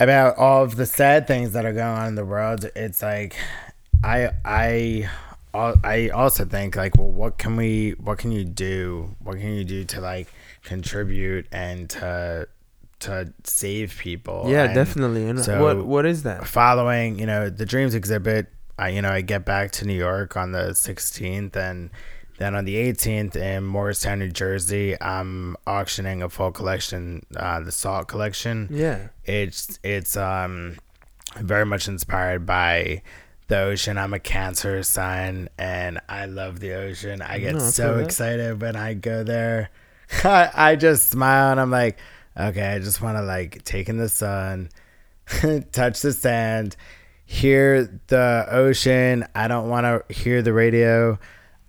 [0.00, 3.36] about all of the sad things that are going on in the world it's like
[4.04, 5.25] i i al-
[5.84, 9.64] i also think like well what can we what can you do what can you
[9.64, 10.28] do to like
[10.62, 12.46] contribute and to
[12.98, 15.28] to save people Yeah, And definitely.
[15.28, 16.46] And so- what what is that?
[16.46, 18.46] following you know the dreams exhibit
[18.78, 21.90] i you know i get back to new york on the 16th and
[22.38, 27.72] then on the 18th in morristown new jersey i'm auctioning a full collection uh, the
[27.72, 29.08] salt collection Yeah.
[29.24, 30.76] it's it's um
[31.40, 33.02] very much inspired by
[33.48, 33.98] the ocean.
[33.98, 37.22] I'm a cancer sign and i love the ocean.
[37.22, 39.70] I get No, so excited when i go there.
[40.24, 41.98] I, I just smile and i'm like
[42.38, 44.68] okay i just want to like take in the sun
[45.72, 46.76] touch the sand
[47.28, 49.26] hear the ocean.
[49.34, 51.18] I don't want to hear the radio.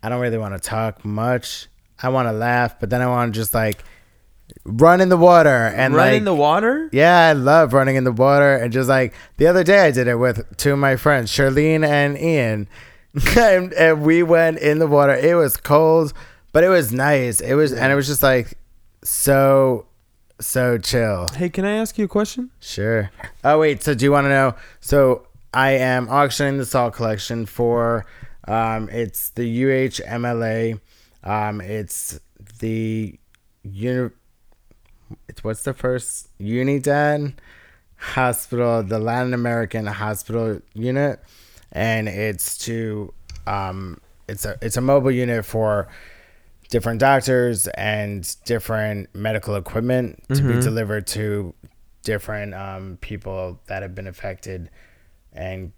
[0.04, 1.68] I don't really want to talk much.
[2.00, 3.84] I want to laugh but then i want to just like
[4.68, 6.90] run in the water and Run like in the water.
[6.92, 10.08] yeah, I love running in the water and just like the other day I did
[10.08, 12.68] it with two of my friends, Charlene and Ian.
[13.38, 15.16] and, and we went in the water.
[15.16, 16.14] It was cold,
[16.52, 17.40] but it was nice.
[17.40, 18.58] It was and it was just like
[19.04, 19.86] so
[20.40, 21.28] so chill.
[21.36, 22.52] Hey, can I ask you a question?
[22.60, 23.10] Sure.
[23.44, 24.54] Oh wait, so do you want to know?
[24.82, 28.06] So I am auctioning the salt collection for
[28.48, 30.80] um it's the UHMLA.
[31.24, 32.20] Um it's
[32.60, 33.18] the
[33.64, 34.10] uni
[35.28, 37.34] it's what's the first Unidad
[37.98, 41.20] hospital, the Latin American hospital unit.
[41.72, 43.14] And it's to
[43.46, 45.88] um it's a it's a mobile unit for
[46.70, 51.54] different doctors and different medical equipment to be delivered to
[52.04, 54.70] different um, people that have been affected
[55.34, 55.72] and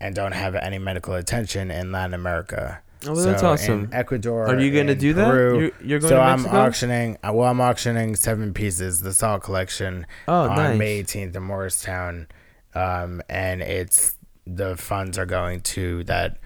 [0.00, 2.82] and don't have any medical attention in Latin America.
[3.04, 3.84] Oh, well, that's awesome.
[3.84, 4.46] In Ecuador.
[4.48, 5.28] Are you gonna in do that?
[5.34, 7.18] You're- you're going so to I'm auctioning.
[7.22, 10.78] uh, Well, I'm auctioning seven pieces, the salt collection, Oh, on nice.
[10.78, 12.26] May 18th in Morristown,
[12.74, 14.14] um, and it's
[14.46, 16.38] the funds are going to that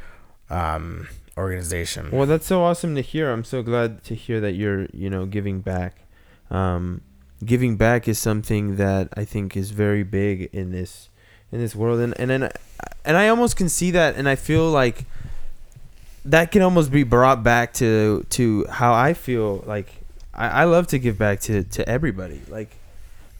[0.50, 1.06] um,
[1.38, 2.10] organization.
[2.10, 3.30] Well, that's so awesome to hear.
[3.30, 5.98] I'm so glad to hear that you're, you know, giving back.
[6.50, 7.02] Um,
[7.44, 11.08] giving back is something that I think is very big in this
[11.52, 12.50] in this world, and and and I,
[13.04, 15.04] and I almost can see that, and I feel like
[16.26, 19.62] that can almost be brought back to to how I feel.
[19.66, 19.88] Like
[20.34, 22.40] I, I love to give back to to everybody.
[22.48, 22.76] Like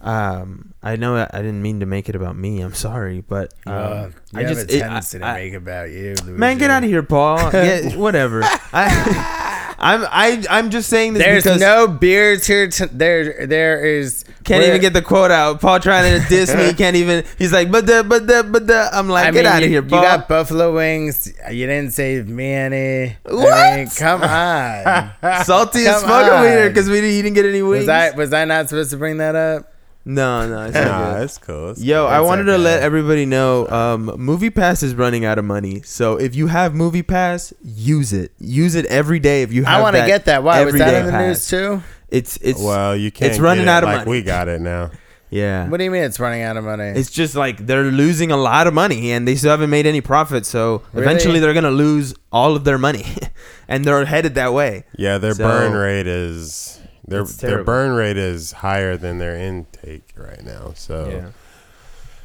[0.01, 2.61] um, I know I, I didn't mean to make it about me.
[2.63, 5.57] I'm sorry, but um, Uh, I have just a it- tendency to I- make it
[5.57, 6.15] about you.
[6.27, 7.39] man, get out of here, Paul.
[7.53, 8.41] yeah, whatever.
[8.73, 12.69] I, I'm I I'm just saying this There's because no beers here.
[12.69, 14.25] To, there, there is.
[14.51, 15.61] Can't we're- even get the quote out.
[15.61, 17.25] Paul trying to diss me can't even.
[17.39, 18.89] He's like, but the but the but the.
[18.93, 21.33] I'm like, I get mean, out of you, here, you got buffalo wings.
[21.51, 23.11] You didn't save me any.
[23.11, 23.77] I What?
[23.79, 25.13] mean, come on.
[25.45, 27.83] Salty as fuck over here because we didn't, he didn't get any wings.
[27.83, 29.67] was I was I not supposed to bring that up?
[30.05, 31.23] no, no, it's not Nah, good.
[31.25, 31.71] it's cool.
[31.71, 32.13] It's Yo, cool.
[32.13, 32.63] I It's wanted to okay.
[32.63, 35.83] let everybody know um, Movie Pass is running out of money.
[35.83, 38.33] So if you have Movie Pass, use it.
[38.39, 40.43] Use it every day if you have I want to get that.
[40.43, 41.21] Why was that in the pass.
[41.29, 41.83] news too?
[42.11, 43.31] It's it's well, you can't.
[43.31, 44.11] it's running get it out of like money.
[44.11, 44.91] We got it now.
[45.31, 45.69] yeah.
[45.69, 46.85] What do you mean it's running out of money?
[46.89, 50.01] It's just like they're losing a lot of money and they still haven't made any
[50.01, 50.45] profit.
[50.45, 51.07] So Really?
[51.07, 53.05] eventually they're gonna lose all of their money,
[53.69, 54.85] and they're headed that way.
[54.99, 60.13] Yeah, their So- burn rate is their their burn rate is higher than their intake
[60.17, 60.73] right now.
[60.75, 61.29] So Yeah,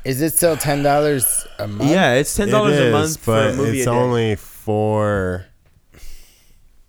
[0.04, 1.90] Is it still ten dollars a month?
[1.92, 2.14] yeah.
[2.14, 3.78] It's ten dollars It a is, month for but a movie.
[3.80, 3.96] it's a day.
[3.96, 5.46] only for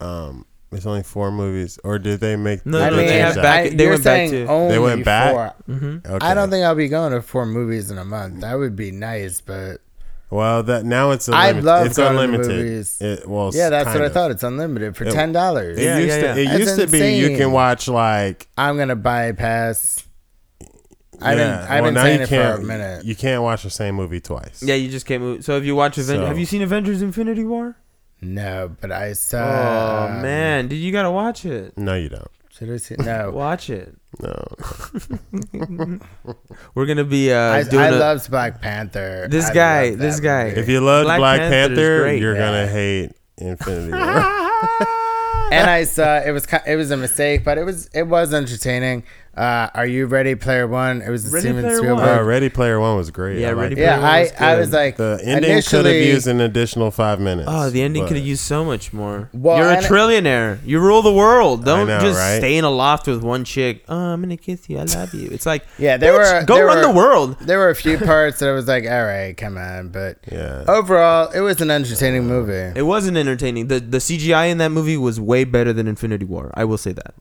[0.01, 2.67] Um, it's only four movies, or did they make?
[2.67, 3.43] No, did I they mean, change have that?
[3.43, 5.33] back- I, they went back to- only They went back?
[5.33, 5.75] four.
[5.75, 6.27] hmm Okay.
[6.27, 8.41] I don't think I'll be going to four movies in a month.
[8.41, 9.79] That would be nice, but
[10.29, 11.65] Well, that now it's I unlimited.
[11.65, 12.57] love it's going to unlimited.
[12.57, 13.01] movies.
[13.01, 14.31] It, well, yeah, that's kind what I thought.
[14.33, 15.79] It's unlimited for ten dollars.
[15.79, 16.43] It Yeah, used yeah, to.
[16.43, 16.55] yeah.
[16.55, 18.49] It used to be you can watch like.
[18.59, 20.03] I'm gonna bypass.
[21.23, 22.65] I've yeah, been I've well, been now saying you it for a can't.
[22.67, 23.05] minute.
[23.07, 24.63] You can't watch the same movie twice.
[24.63, 25.45] Yeah, you just can't move.
[25.45, 27.77] So if you watch Avengers, So- have you seen Avengers: Infinity War?
[28.27, 29.39] No, but I saw.
[29.39, 31.77] oh um, man, dude, you gotta watch it.
[31.79, 32.29] No, you don't.
[32.51, 32.97] Should I see?
[32.99, 33.31] No.
[33.33, 33.95] Watch it.
[34.19, 34.45] No.
[36.75, 39.29] We're gonna be uh, I, doing I a- loved Black Panther.
[39.31, 40.45] This I guy- this that guy.
[40.59, 42.21] If you love Black Black, Panther Panther, great.
[42.21, 42.41] you're Yeah.
[42.41, 44.01] gonna hate Infinity War.
[45.53, 49.05] and I saw it was it was a mistake, but it was it was entertaining.
[49.37, 51.03] Uh, are you ready, Player One?
[51.03, 52.19] It was the Ready Steven Player Spielberg.
[52.21, 53.39] Uh, Ready Player One was great.
[53.39, 54.01] Yeah, I Ready liked Player it.
[54.01, 54.59] yeah, I was I good.
[54.61, 57.47] was like The ending could have initially- used an additional five minutes.
[57.51, 59.29] Oh, the ending but- could have used so much more.
[59.35, 60.59] Well, You're a and- trillionaire.
[60.65, 61.67] You rule the world.
[61.67, 62.39] Don't know, just right?
[62.39, 63.85] stay in a loft with one chick.
[63.91, 64.79] Oh, I'm gonna kiss you.
[64.79, 65.29] I love you.
[65.31, 67.37] It's like, Yeah, there bitch, were- go there run were- the world.
[67.41, 70.65] There were a few parts that I was like, all right, come on, but Yeah.
[70.67, 72.73] overall, it was an entertaining movie.
[72.79, 73.67] It wasn't entertaining.
[73.69, 76.51] The the CGI in that movie was way better than Infinity War.
[76.55, 77.13] I will say that.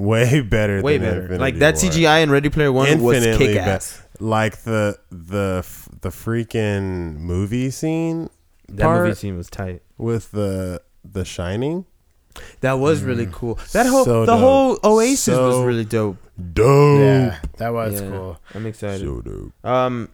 [0.00, 0.82] Way better.
[0.82, 1.20] Way than better.
[1.22, 1.82] Infinity like that War.
[1.92, 4.02] CGI in Ready Player One was Infinitely kick be- ass.
[4.18, 5.66] Like the the
[6.00, 8.28] the freaking movie scene
[8.68, 9.82] That movie scene was tight.
[9.98, 11.84] with the the Shining.
[12.60, 13.58] That was really cool.
[13.72, 14.40] That whole So the dope.
[14.40, 16.16] whole Oasis was really dope.
[16.52, 17.00] Dope.
[17.00, 18.38] Yeah, that was Yeah, cool.
[18.54, 19.00] I'm excited.
[19.00, 19.52] So dope.
[19.64, 20.08] Um,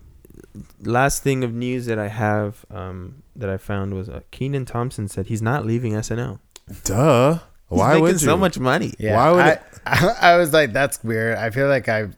[0.83, 5.09] last thing of news that I have um that I found was uh, Kenan Thompson
[5.09, 6.38] said he's not leaving SNL.
[6.85, 7.38] Duh.
[7.70, 8.18] He's Why making would you?
[8.18, 8.94] so much money?
[8.98, 9.62] Yeah, Why would I, it-
[10.22, 11.37] I, was like, that's weird.
[11.38, 12.09] I feel like I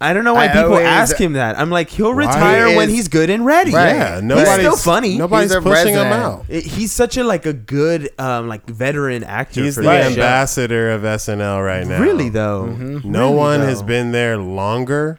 [0.00, 1.58] I don't know why I people always- ask him that.
[1.58, 3.72] I'm like, he'll retire He when is- he's good and ready.
[3.72, 3.94] Right.
[3.94, 5.16] Yeah, He's nobody's still funny.
[5.16, 6.12] Nobody's He's a pushing him resident.
[6.24, 6.44] out.
[6.48, 9.62] It- he's such a like a good um like veteran actor.
[9.62, 10.08] He's for the that show.
[10.20, 12.00] ambassador of SNL right now.
[12.02, 13.04] Really though, Mhm.
[13.04, 13.66] No Really, one though.
[13.66, 15.18] has been there longer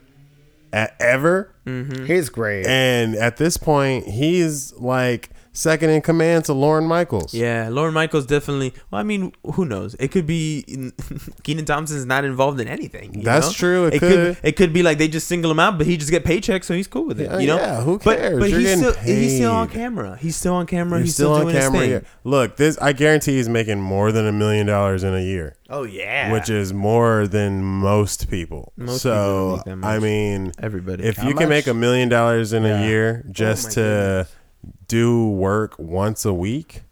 [0.74, 1.50] at ever.
[1.66, 2.06] Mhm.
[2.06, 2.66] he's great.
[2.68, 7.34] And at this point, he's like second in command to Lorne Michaels.
[7.34, 8.74] Yeah, Lorne Michaels definitely.
[8.92, 9.96] Well, I mean, who knows?
[10.00, 10.64] It could be
[11.44, 13.14] Kenan Thompson's not involved in anything.
[13.16, 13.54] you That's know?
[13.54, 13.86] true.
[13.88, 14.36] It It, could.
[14.38, 14.38] could.
[14.48, 16.74] It could be like they just single him out, but he just get paychecks, so
[16.74, 17.30] he's cool with it.
[17.32, 17.56] Yeah, you know?
[17.58, 18.40] yeah, who But cares?
[18.40, 20.18] but You're he's getting still he's still on camera.
[20.18, 21.00] He's still on camera.
[21.00, 21.80] You're he's still, still, on doing camera.
[21.82, 22.00] his Yeah.
[22.24, 25.84] Look, this I guarantee he's making more than a million dollars in a year, Oh
[25.84, 28.74] yeah, which is more than most people.
[28.76, 29.90] Most people so make that much.
[29.90, 31.04] I mean, everybody.
[31.04, 32.82] if How you can make a million dollars in Yeah.
[32.82, 34.36] a year oh, just my to goodness.
[34.94, 36.84] Do work once a week,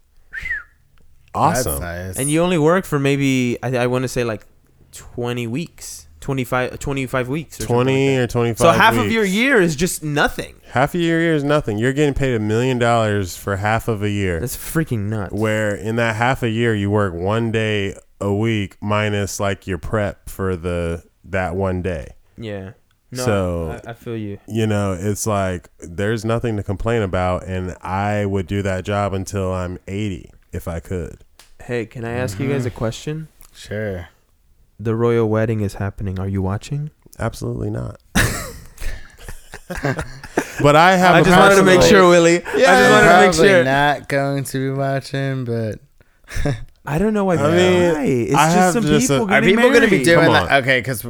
[1.34, 1.80] awesome.
[1.80, 2.18] Nice.
[2.18, 4.46] and you only work for maybe I, I want to say like
[4.92, 8.58] twenty weeks, 25, 25 weeks, or something like Twenty or twenty-five.
[8.58, 10.54] So half of your year is just nothing.
[10.70, 11.78] half of your year is nothing.
[11.78, 14.40] You're getting paid a million dollars for half of a year.
[14.40, 15.32] That's freaking nuts.
[15.32, 19.78] where in that half a year you work one day a week minus like your
[19.78, 22.08] prep for the that one day.
[22.36, 22.72] Yeah.
[23.12, 24.38] No, So- I, I feel you.
[24.48, 29.12] You know, it's like there's nothing to complain about and I would do that job
[29.12, 31.18] until I'm 80 if I could.
[31.62, 32.54] Hey, can I ask you Mm-hmm.
[32.54, 33.28] guys a question?
[33.54, 34.08] sure.
[34.80, 36.18] The royal wedding is happening.
[36.18, 36.90] Are you watching?
[37.18, 38.00] Absolutely not.
[40.62, 42.44] but I have I a just wanted to make sure, Willie.
[42.44, 43.64] I Yeah, just wanted to make Probably sure.
[43.64, 45.78] not going to be watching, but
[46.84, 47.36] I don't know why.
[47.36, 48.04] I mean, why.
[48.04, 50.04] It's I just have some just a- people Are are people going to be married.
[50.04, 50.50] doing that?
[50.50, 50.62] on.
[50.62, 51.04] Okay, because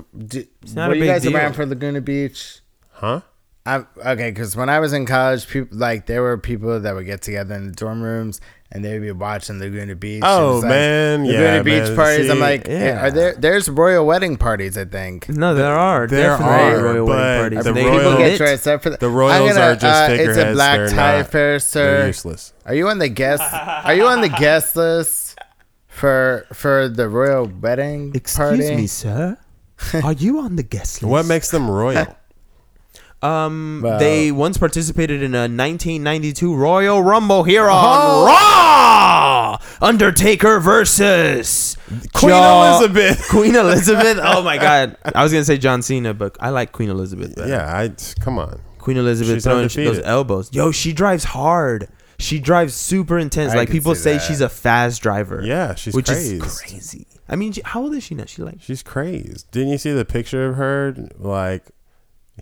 [0.74, 1.34] not were a you guys deal.
[1.36, 2.60] around for Laguna Beach?
[2.90, 3.20] Huh?
[3.64, 7.06] I'm, okay, because when I was in college, people like there were people that would
[7.06, 8.40] get together in the dorm rooms
[8.72, 10.22] and they would be watching Laguna Beach.
[10.26, 11.96] Oh, It was, like, man, Laguna yeah, Beach man.
[11.96, 12.30] parties.
[12.30, 13.04] I'm like, yeah.
[13.06, 13.34] are there?
[13.34, 14.76] There's royal wedding parties.
[14.76, 15.28] I think.
[15.28, 16.06] No, there are.
[16.08, 17.64] There definitely are, royal wedding parties.
[17.64, 19.00] the They royal- get People get dressed up for that.
[19.00, 22.06] The royals gonna, are just uh, It's a black tie affair, fair, They're sir.
[22.08, 22.52] useless.
[22.66, 23.42] Are you on the guest?
[23.54, 25.31] Are you on the guest list
[25.92, 28.74] for for the royal wedding Excuse party?
[28.76, 29.36] me, sir.
[30.04, 31.10] Are you on the guest list?
[31.10, 32.16] What makes them royal?
[33.24, 38.26] Um, Well- they once participated in a 1992 Royal Rumble here on Oh.
[38.26, 39.58] Raw.
[39.80, 41.76] Undertaker versus
[42.14, 43.28] Queen John- Elizabeth.
[43.30, 44.18] Queen Elizabeth.
[44.20, 44.96] Oh my God!
[45.14, 47.36] I was gonna say John Cena, but I like Queen Elizabeth.
[47.36, 47.48] Better.
[47.48, 48.60] yeah, I come on.
[48.78, 50.08] Queen Elizabeth She's throwing sh- those undefeated.
[50.10, 50.50] elbows.
[50.52, 51.86] Yo, she drives hard.
[52.18, 53.52] She drives super intense.
[53.52, 54.22] I like can people see say, that.
[54.22, 55.42] she's a fast driver.
[55.44, 56.32] Yeah, she's which crazed.
[56.44, 57.06] is crazy.
[57.28, 58.24] I mean, she- how old is she now?
[58.26, 59.50] She like She's crazed.
[59.50, 61.70] Didn't you see the picture of her like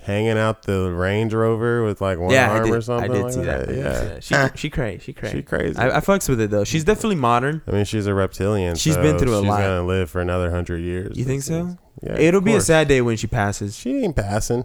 [0.03, 2.75] hanging out the Range Rover with like one yeah, I arm did.
[2.75, 3.11] or something?
[3.11, 3.61] I did like see that.
[3.61, 3.75] I did
[4.23, 4.45] see Yeah.
[4.45, 4.55] that.
[4.55, 4.99] She she cray.
[4.99, 5.31] She cray.
[5.33, 5.79] She crazy.
[5.79, 6.65] I, I fucks with it though.
[6.65, 7.63] She's definitely modern.
[7.67, 8.77] I mean, she's a reptilian.
[8.77, 9.61] She's so been through a she's lot.
[9.61, 11.17] gonna live for another hundred years.
[11.17, 11.67] You think This so?
[11.67, 12.67] is- Yeah, It'll of be a course.
[12.67, 13.77] sad day when she passes.
[13.77, 14.65] She ain't passing.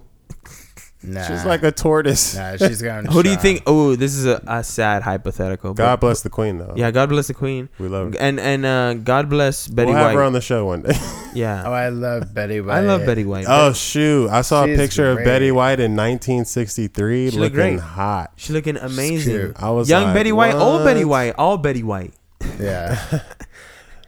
[1.07, 2.35] Nah, She's like a tortoise.
[2.35, 3.05] nah, she's going.
[3.11, 3.63] Who do you think?
[3.67, 5.73] Oh, this is a, a sad hypothetical.
[5.73, 6.73] but- God bless the queen, though.
[6.75, 8.19] Yeah, God bless the Queen, we love her.
[8.19, 10.15] and and uh, God bless Betty we'll have White.
[10.15, 10.93] her on the show one day.
[11.35, 11.63] Yeah.
[11.65, 12.77] Oh, yeah, I love Betty White.
[12.77, 13.43] I love Betty White.
[13.49, 14.29] oh shoot!
[14.29, 15.25] I saw a She's picture of great.
[15.25, 17.79] Betty White in 1963, She looked looking great.
[17.81, 18.31] hot.
[18.37, 19.33] She looking amazing.
[19.33, 19.55] cute.
[19.61, 21.09] I was Young like, Betty White, old Betty what?
[21.27, 22.13] White, all Betty White.
[22.57, 22.97] Yeah.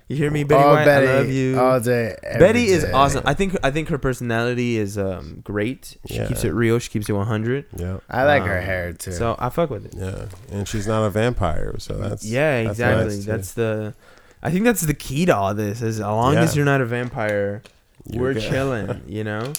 [0.07, 0.85] You hear me, Betty all White?
[0.85, 1.59] Betty, I love you.
[1.59, 2.15] all day.
[2.39, 2.91] Betty is day.
[2.93, 3.23] awesome.
[3.25, 5.97] I think I think her personality is um, great.
[6.07, 6.27] She Yeah.
[6.27, 6.79] keeps it real.
[6.79, 7.65] She keeps it 100.
[7.75, 9.11] Yeah, I like her Um, hair too.
[9.11, 9.93] So I fuck with it.
[9.97, 13.15] yeah, and she's not a vampire, so that's yeah, that's exactly.
[13.15, 13.25] nice.
[13.25, 13.95] That's the.
[14.41, 15.81] I think that's the key to all this.
[15.81, 16.41] As long Yeah.
[16.43, 17.61] as you're not a vampire,
[18.05, 18.43] You're we're good.
[18.49, 19.01] chilling.
[19.07, 19.51] You know.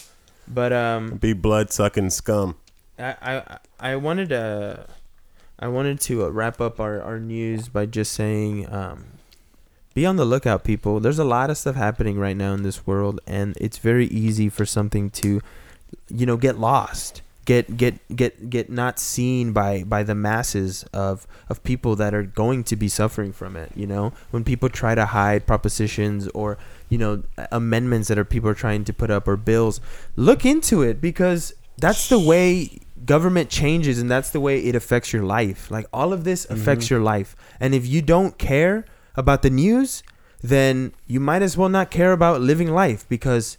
[0.46, 2.54] But um, be blood sucking scum.
[2.98, 3.58] I I
[3.92, 4.86] I wanted to,
[5.58, 9.04] I wanted to uh, wrap up our our news by just saying um.
[9.98, 11.00] Be on the lookout, people.
[11.00, 14.48] There's a lot of stuff happening right now in this world, and it's very easy
[14.48, 15.40] for something to,
[16.08, 21.26] you know, get lost, get get get get not seen by by the masses of
[21.48, 23.72] of people that are going to be suffering from it.
[23.74, 26.58] You know, when people try to hide propositions or
[26.88, 29.80] you know amendments that are people are trying to put up or bills,
[30.14, 35.12] look into it because that's the way government changes and that's the way it affects
[35.12, 35.72] your life.
[35.72, 36.94] Like all of this affects mm-hmm.
[36.94, 38.84] your life, and if you don't care
[39.18, 40.04] about the news,
[40.40, 43.58] then you might as well not care about living life because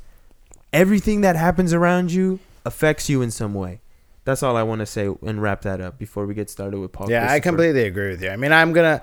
[0.72, 3.82] everything that happens around you affects you in some way.
[4.24, 6.94] That's all I want to say and wrap that up before we get started with
[6.94, 7.12] Paul.
[7.12, 8.30] yeah, I completely agree with you.
[8.30, 9.02] I mean, I'm gonna.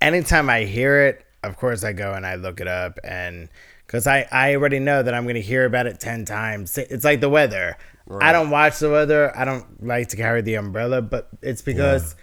[0.00, 3.48] Anytime I hear it, of course I go and I look it up, and
[3.86, 6.76] because I I already know that I'm gonna hear about it ten times.
[6.76, 7.76] It's like the weather.
[8.20, 9.36] I don't watch the weather.
[9.36, 12.16] I don't like to carry the umbrella, but it's because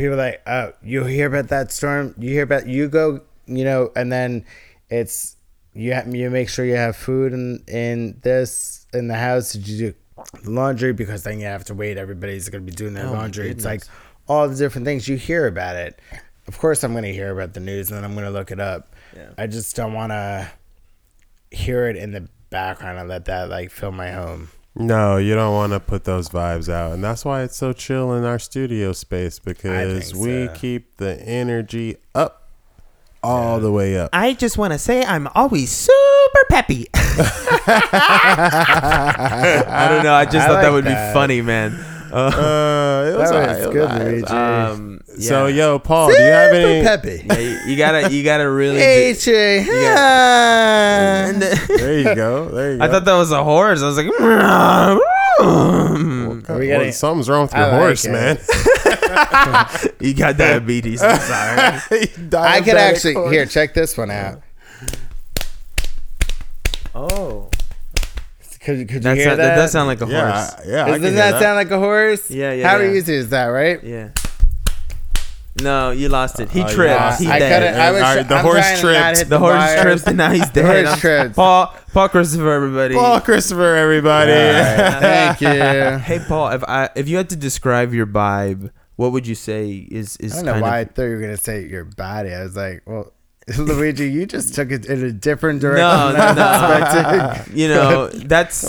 [0.00, 2.14] people like, oh, you hear about that storm?
[2.18, 4.44] You hear about you go, you know, and then
[4.88, 5.36] it's
[5.74, 9.52] you have, you make sure you have food in in this in the house.
[9.52, 10.92] Did you do laundry?
[10.92, 11.96] Because then you have to wait.
[11.98, 13.50] Everybody's gonna be doing their Oh, laundry.
[13.50, 13.82] It's like
[14.28, 16.00] all the different things you hear about it.
[16.48, 18.94] Of course, I'm gonna hear about the news and then I'm gonna look it up.
[19.14, 19.30] Yeah.
[19.38, 20.50] I just don't want to
[21.50, 24.48] hear it in the background and let that like fill my home.
[24.76, 28.12] No, you don't want to put those vibes out, and that's why it's so chill
[28.14, 30.52] in our studio space because we so.
[30.54, 32.48] keep the energy up,
[33.22, 34.10] all the way up.
[34.12, 36.86] I just want to say I'm always super peppy.
[38.52, 40.14] I don't know.
[40.14, 41.12] I just I thought that would that.
[41.12, 41.72] be funny, man.
[42.12, 44.30] Uh, Uh, it was That alright, was it was good, alright.
[44.70, 46.82] Um, So, yo, Paul, do you have any?
[46.82, 47.22] peppy.
[47.26, 48.78] yeah, you, you gotta, you gotta really.
[48.78, 49.64] Hey, do- Che.
[49.66, 51.32] Yeah.
[51.32, 52.48] There you go.
[52.48, 52.84] There you go.
[52.84, 53.82] I thought that was a horse.
[53.82, 55.00] I was like, Well,
[56.58, 58.12] we getting- something's wrong with I your like horse, it.
[58.12, 58.38] man.
[60.00, 61.02] you got diabetes.
[61.02, 61.82] I'm sorry.
[62.32, 63.32] I could actually horse.
[63.32, 64.40] here check this one out.
[66.94, 67.50] Oh,
[68.60, 69.38] Could, could you That's hear not, that?
[69.48, 70.54] that does sound like a Yeah, horse.
[70.54, 70.84] I- yeah.
[70.84, 72.30] I can Doesn't hear that, sound like a horse?
[72.30, 72.92] Yeah, yeah, How yeah.
[72.92, 73.82] easy is that, right?
[73.82, 74.08] Yeah.
[75.60, 76.48] No, you lost it.
[76.50, 77.00] He Oh, you tripped.
[77.00, 77.30] lost he it.
[77.32, 77.62] I dead.
[77.62, 77.80] couldn't.
[77.80, 78.02] I was.
[78.02, 79.18] All right, the I'm horse trying to not tripped.
[79.18, 79.82] hit The horse wires.
[79.82, 80.86] tripped and now he's The dead.
[80.86, 82.94] horse I'm- Paul, Paul Christopher, everybody.
[82.94, 84.32] Paul Christopher, everybody.
[84.32, 85.98] All right, Thank you.
[85.98, 89.88] Hey Paul, if I if you had to describe your vibe, what would you say
[89.90, 92.32] is is I don't know kind why I thought you were gonna say your body.
[92.32, 93.12] I was like, well,
[93.58, 95.86] Luigi, you just took it in a different direction.
[95.86, 97.34] no, no, no.
[97.52, 98.62] you know that's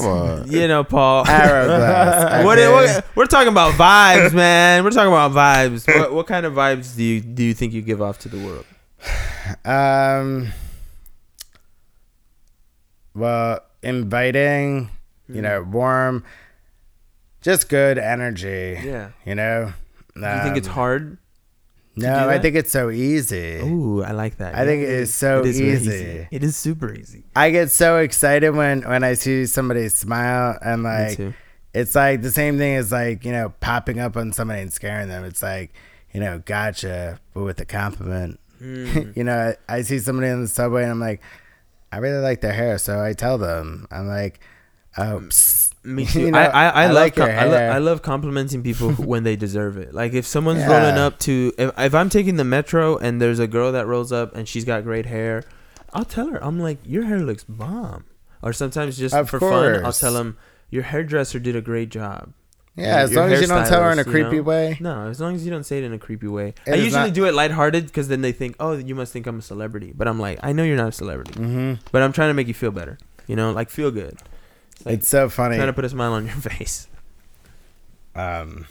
[0.50, 1.28] you know Paul.
[1.28, 2.44] Hourglass.
[2.46, 4.84] What, what, we're talking about vibes, man.
[4.84, 5.88] We're talking about vibes.
[5.88, 8.38] What, what kind of vibes do you do you think you give off to the
[8.46, 8.66] world?
[9.66, 10.48] Um.
[13.14, 14.90] Well, inviting,
[15.28, 16.24] you know, warm,
[17.42, 18.80] just good energy.
[18.82, 19.10] Yeah.
[19.26, 19.74] You know.
[20.16, 21.18] Do you think it's Um, hard?
[21.96, 23.60] No, I think it's so easy.
[23.60, 24.56] Ooh, I like that.
[24.56, 26.28] I think it is so It is very easy.
[26.32, 27.24] It is super easy.
[27.36, 31.20] I get so excited when when I see somebody smile and like
[31.74, 35.10] it's like the same thing as like you know popping up on somebody and scaring
[35.10, 35.26] them.
[35.26, 35.74] It's like
[36.14, 38.40] you know gotcha, but with a compliment.
[38.62, 39.16] Mm.
[39.18, 41.22] you know, I, I see somebody in the subway and I'm like,
[41.92, 44.40] I really like their hair, so I tell them I'm like,
[44.98, 45.61] oh, psst.
[45.84, 46.22] Me too.
[46.22, 48.92] You know, I, I, I, I love like com- I, lo- I love complimenting people
[48.94, 49.94] when they deserve it.
[49.94, 50.78] Like if someone's Yeah.
[50.78, 54.12] rolling up to if, if I'm taking the metro and there's a girl that rolls
[54.12, 55.44] up and she's got great hair,
[55.94, 58.06] I'll tell her I'm like your hair looks bomb.
[58.44, 60.38] Or sometimes just Of for fun, I'll tell them
[60.70, 62.34] your hairdresser did a great job.
[62.76, 62.98] yeah.
[62.98, 64.42] As long as you don't tell her in a hairstylist, you creepy know?
[64.44, 64.78] way.
[64.80, 66.54] No, as long as you don't say it in a creepy way.
[66.66, 69.28] It I usually not- do it lighthearted because then they think, oh, you must think
[69.28, 69.94] I'm a celebrity.
[69.96, 72.48] But I'm like, I know you're not a celebrity, hmm but I'm trying to make
[72.48, 72.98] you feel better.
[73.28, 74.18] You know, like feel good.
[74.82, 75.56] It's like It's so funny.
[75.58, 76.88] trying to put a smile on your face.
[78.16, 78.66] Um,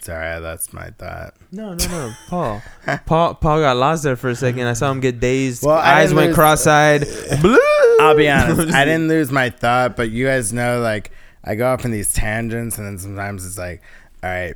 [0.00, 1.34] sorry, that's my thought.
[1.52, 2.62] No, no, no, Paul.
[3.06, 4.66] Paul, Paul got lost there for a second.
[4.66, 5.64] I saw him get dazed.
[5.64, 7.06] Well, eyes went lose- cross-eyed.
[7.40, 7.58] Blue.
[8.00, 8.74] I'll be honest.
[8.74, 11.10] I didn't lose my thought, but you guys know, like,
[11.44, 13.82] I go off in these tangents, and then sometimes it's like,
[14.22, 14.54] all right,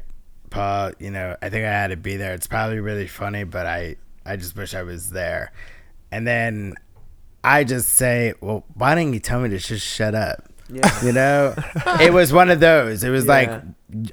[0.51, 2.33] Paul, you know, I think I had to be there.
[2.35, 5.53] It's probably really funny, but I, I just wish I was there.
[6.11, 6.75] And then
[7.45, 10.45] I just say, well, why didn't you tell me to just shut up?
[10.71, 11.05] Yeah.
[11.05, 11.55] You know,
[12.01, 13.05] it was one of those.
[13.05, 13.33] It was Yeah.
[13.33, 13.63] like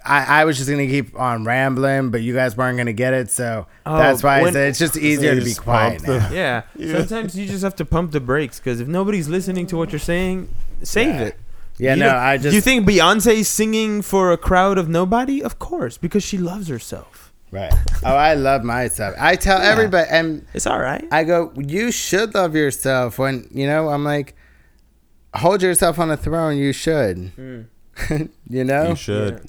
[0.05, 3.32] I, I was just gonna keep on rambling, but you guys weren't gonna get it,
[3.32, 6.29] so Oh, that's why I said it's just easier you to be quiet the- now.
[6.32, 6.61] Yeah.
[6.75, 6.97] Yeah.
[6.99, 9.99] Sometimes you just have to pump the brakes because if nobody's listening to what you're
[9.99, 10.49] saying,
[10.84, 11.21] save Yeah.
[11.21, 11.39] it.
[11.77, 15.41] Yeah, You no, I just you think Beyonce's singing for a crowd of nobody?
[15.41, 17.11] Of course, because she loves herself.
[17.51, 17.73] Right.
[18.03, 19.15] Oh, I love myself.
[19.19, 19.69] I tell Yeah.
[19.71, 21.05] everybody, and It's all right.
[21.11, 23.19] I go, you should love yourself.
[23.19, 24.35] When you know, I'm like,
[25.35, 26.57] hold yourself on a throne.
[26.57, 27.31] You should.
[27.37, 27.67] Mm.
[28.49, 28.89] you know.
[28.89, 29.45] You should.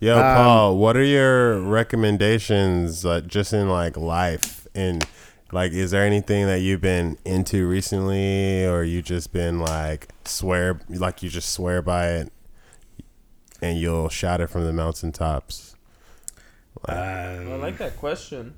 [0.00, 5.04] Yo, Um, Paul, what are your recommendations, uh, just in like life, and
[5.50, 10.78] like, is there anything that you've been into recently, or you just been like swear,
[10.88, 12.32] like you just swear by it,
[13.60, 15.67] and you'll shout it from the mountaintops?
[16.86, 18.54] Um, I like that question.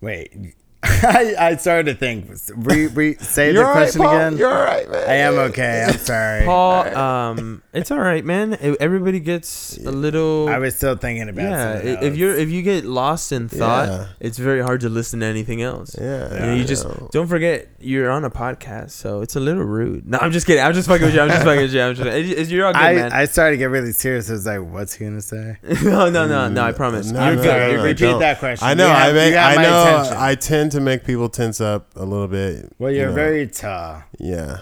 [0.00, 0.54] wait,
[0.84, 2.28] I, I started to think.
[2.56, 4.16] Re, re, say the You're question Paul.
[4.16, 4.36] again.
[4.36, 5.08] You're all right, man.
[5.08, 5.84] I am okay.
[5.88, 6.44] I'm sorry.
[6.44, 8.56] Paul, um, it's all right, man.
[8.80, 10.48] Everybody gets a little.
[10.48, 11.42] I was still thinking about.
[11.42, 14.06] yeah, something if you're if you get lost in thought, Yeah.
[14.18, 15.94] it's very hard to listen to anything else.
[15.96, 17.08] Yeah, You, know, you just know.
[17.12, 20.08] don't forget you're on a podcast, so it's a little rude.
[20.08, 20.64] No, I'm just kidding.
[20.64, 21.20] I'm just fucking with you.
[21.20, 21.80] I'm just fucking with you.
[21.82, 22.08] I'm just.
[22.08, 23.12] It's, it's- you're all good, I, man.
[23.12, 24.28] I started to get really serious.
[24.28, 26.62] I was like, "What's he gonna say?" no, no, no, no.
[26.64, 27.10] I promise.
[27.12, 27.48] No, you're no, good.
[27.56, 27.84] no, you're no.
[27.84, 28.18] Repeat don't.
[28.20, 28.66] that question.
[28.66, 28.88] I know.
[28.88, 29.34] Have- I make.
[29.36, 29.82] I know.
[30.00, 30.16] attention.
[30.18, 32.72] I tend to make people tense up a little bit.
[32.78, 33.14] well, you you're know.
[33.14, 34.02] very tall.
[34.18, 34.58] Yeah,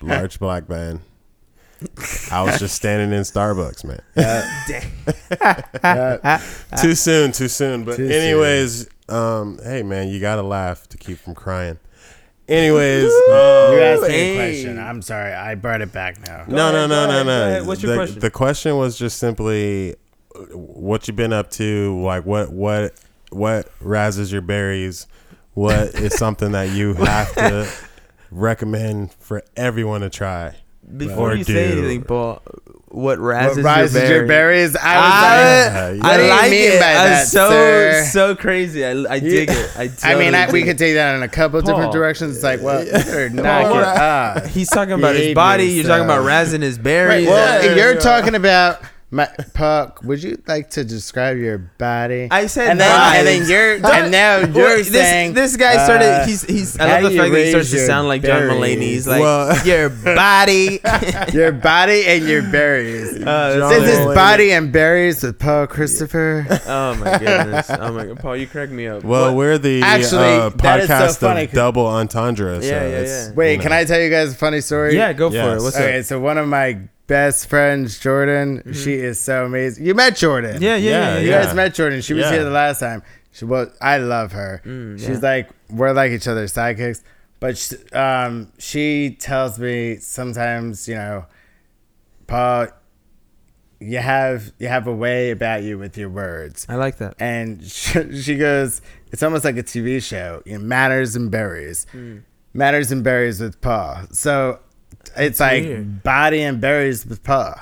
[0.00, 1.00] large black man.
[2.30, 4.00] I was just standing in Starbucks, man.
[5.82, 6.38] Uh,
[6.80, 7.84] too soon, too soon.
[7.84, 11.78] But Too anyways, um, hey man, you gotta laugh to keep from crying.
[12.48, 14.32] Anyways, you um, asked me hey.
[14.32, 14.78] a question.
[14.78, 15.32] I'm sorry.
[15.32, 16.44] I brought it back now.
[16.46, 17.68] no, no, ahead, no, go no, ahead, no.
[17.68, 18.18] What's your the, question?
[18.20, 19.96] The question was just simply
[20.34, 22.94] uh, what you've been up to, like what what
[23.30, 25.06] what razzes your berries,
[25.54, 27.68] what is something that you have to
[28.30, 30.54] recommend for everyone to try.
[30.96, 32.42] Before Or you say anything, Paul,
[32.88, 34.76] what What rises, rises your, your berries?
[34.76, 36.78] I was I- like, What I like mean it.
[36.80, 38.04] by that, so sir?
[38.12, 38.84] so crazy.
[38.84, 39.76] I, I dig it.
[39.76, 41.70] I, I mean, I, we could take that in a couple Paul.
[41.70, 42.34] different directions.
[42.36, 44.46] It's like, well, you knock it up.
[44.46, 45.64] He's talking about his body.
[45.68, 46.48] You're talking about yourself.
[46.48, 47.26] razzing his berries.
[47.28, 48.80] Well, Yeah, you're talking about
[49.14, 50.02] my Puck.
[50.02, 52.28] Would you like to describe your body?
[52.30, 53.14] I said and then, vibes.
[53.18, 56.06] and then you're and now you're this, saying this guy started.
[56.22, 56.78] uh, he's he's.
[56.80, 58.76] I love the fact that he starts to sound like John berries?
[58.78, 58.80] Mulaney.
[58.82, 60.80] He's like Well- your body.
[61.32, 63.22] your body and your berries.
[63.24, 64.14] Uh, this is Mulaney.
[64.14, 66.46] body and berries with Paul Christopher.
[66.66, 67.70] oh my goodness.
[67.70, 69.04] Oh my god, Paul, you crack me up.
[69.04, 69.36] Well, What?
[69.36, 72.60] we're the Actually, uh, that is so podcast funny of 'cause- double entendre.
[72.62, 73.34] So Yeah, yeah, it's, yeah.
[73.34, 73.62] Wait, you know.
[73.62, 74.96] can I tell you guys a funny story?
[74.96, 75.62] yeah, go for it.
[75.62, 76.04] What's Okay, up?
[76.04, 79.84] so one of my best friends, Jordan, she is so amazing.
[79.86, 80.60] You met Jordan.
[80.62, 80.90] Yeah, yeah, yeah.
[80.90, 82.00] Yeah, yeah, You guys met Jordan.
[82.00, 82.32] She was Yeah.
[82.32, 83.02] here the last time.
[83.32, 83.68] She was.
[83.80, 84.62] I love her.
[84.64, 87.02] Mm, She's like we're like each other's sidekicks.
[87.40, 91.26] But sh um, she tells me sometimes, you know,
[92.26, 92.68] Paul,
[93.80, 96.64] you have you have a way about you with your words.
[96.68, 97.14] I like that.
[97.18, 98.80] And she, she goes,
[99.12, 100.42] it's almost like a TV show.
[100.46, 102.22] You know, Matters and Berries, Mm.
[102.54, 104.02] Matters and Berries with Paul.
[104.12, 104.60] So
[105.16, 106.02] it's like weird.
[106.02, 107.54] body and berries with Paul.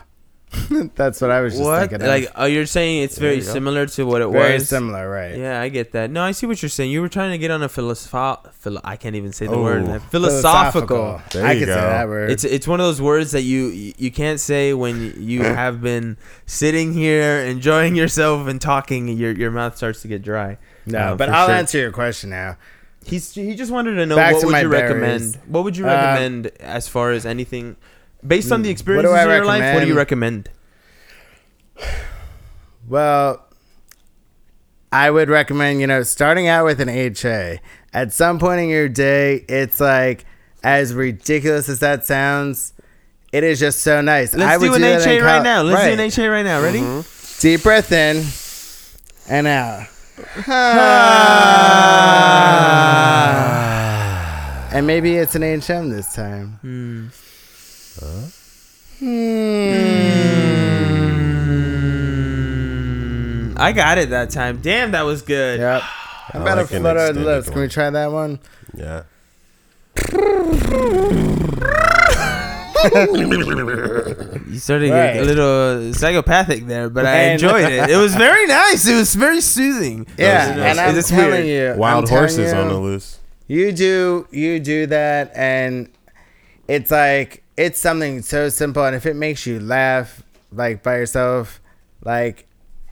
[0.96, 1.80] That's what I was just What?
[1.88, 2.03] thinking.
[2.03, 2.09] Of.
[2.09, 4.68] Like, oh, you're saying it's very similar to what it very was.
[4.68, 5.34] Very similar, right?
[5.34, 6.11] Yeah, I get that.
[6.11, 6.90] No, I see what you're saying.
[6.90, 8.55] You were trying to get on a philosoph.
[8.57, 9.62] Philo- I can't even say the Oh.
[9.62, 9.86] word.
[9.86, 10.00] man.
[10.00, 11.22] Philosophical.
[11.32, 11.80] There I you can say go.
[11.80, 12.30] that word.
[12.30, 16.18] It's it's one of those words that you you can't say when you have been
[16.44, 19.09] sitting here enjoying yourself and talking.
[19.09, 20.59] and Your your mouth starts to get dry.
[20.84, 21.55] no, Uh, but I'll sure.
[21.55, 22.57] answer your question now.
[23.05, 24.90] He's he just wanted to know Back what to would my you berries.
[24.90, 25.38] recommend?
[25.46, 27.76] What would you Uh, recommend as far as anything
[28.26, 29.74] based on the Hmm, experiences in your life?
[29.74, 30.48] What do you recommend?
[32.88, 33.46] Well,
[34.90, 37.61] I would recommend, you know, starting out with an HA.
[37.94, 40.24] At some point in your day, it's like,
[40.64, 42.72] as ridiculous as that sounds,
[43.32, 44.34] it is just so nice.
[44.34, 45.62] I Let's would do an that in HA right col- now.
[45.62, 46.61] Let's do an HA right now.
[46.61, 47.05] Ready?
[47.40, 48.24] Deep breath in
[49.28, 49.86] and out.
[54.73, 56.59] and maybe it's an HM this time.
[56.61, 57.07] Hmm.
[58.99, 59.63] Hmm.
[63.57, 64.61] I got it that time.
[64.61, 65.61] Damn, that was good.
[65.61, 65.83] Yep.
[65.85, 67.49] I I'm about like to flutter the extended lips.
[67.51, 68.39] Can we try that one?
[68.75, 69.05] Yeah.
[72.85, 75.14] You started Right.
[75.14, 77.91] getting a little psychopathic there, but I enjoyed it.
[77.91, 78.87] It was very nice.
[78.87, 80.07] It was very soothing.
[80.18, 81.74] Yeah, was- and I'm it's telling weird.
[81.76, 83.18] you, Wild I'm telling horses you, on the loose.
[83.49, 85.89] You do, you do that, and
[86.68, 88.85] it's like it's something so simple.
[88.85, 90.22] And if it makes you laugh,
[90.53, 91.61] like by yourself,
[92.05, 92.47] like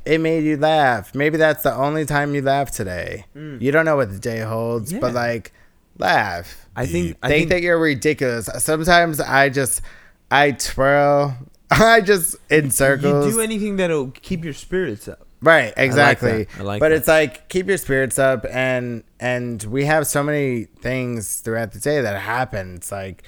[0.04, 1.14] it made you laugh.
[1.14, 3.24] Maybe that's the only time you laugh today.
[3.34, 5.14] You don't know what the day holds, but Mm.
[5.14, 5.52] Like
[5.98, 6.66] laugh.
[6.80, 7.16] I think.
[7.22, 8.48] I think, that you're ridiculous.
[8.58, 9.82] Sometimes I just,
[10.30, 11.36] I twirl.
[11.70, 13.26] I just in circles.
[13.26, 15.26] you do anything that'll keep your spirits up.
[15.42, 16.44] Right, exactly.
[16.44, 16.60] that.
[16.60, 16.96] I like but that.
[16.96, 21.78] it's like keep your spirits up and and we have so many things throughout the
[21.78, 22.76] day that happen.
[22.76, 23.22] It's like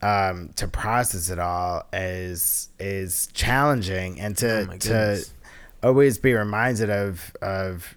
[0.00, 5.24] um to process it all is is challenging and Oh to my to
[5.82, 7.96] always be reminded of of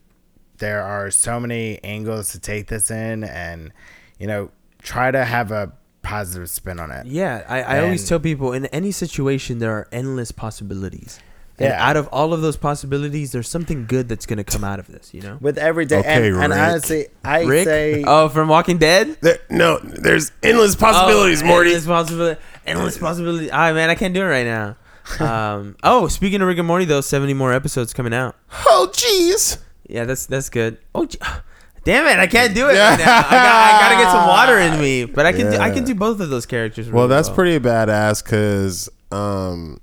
[0.57, 3.71] there are so many angles to take this in and
[4.19, 4.51] you know
[4.81, 5.71] try to have a
[6.01, 7.05] positive spin on it.
[7.05, 11.19] Yeah, I, I always tell people in any situation there are endless possibilities.
[11.59, 11.89] And Yeah.
[11.89, 15.11] out of all of those possibilities, there's something good that's gonna come out of this.
[15.13, 15.37] You know.
[15.41, 16.59] With every day Okay, and, and Rick.
[16.59, 17.65] honestly I Rick.
[17.65, 19.17] say oh, from Walking Dead.
[19.21, 21.69] There, no, there's endless possibilities, oh, Morty.
[21.71, 22.41] Endless possibility.
[22.67, 23.49] Endless possibility.
[23.51, 24.75] Ah, man, I can't do it right now.
[25.21, 25.77] Um.
[25.83, 28.35] oh, speaking of Rick and Morty, though, 70 more episodes coming out.
[28.67, 29.57] Oh, jeez.
[29.87, 30.77] Yeah, that's that's good.
[30.93, 31.17] Oh, gee-
[31.87, 33.17] damn it, I can't do it right now.
[33.17, 35.85] I, got, I gotta get some water in me, but I can do, I can
[35.85, 36.91] do both of those characters.
[36.91, 39.79] Well, really that's pretty badass because um,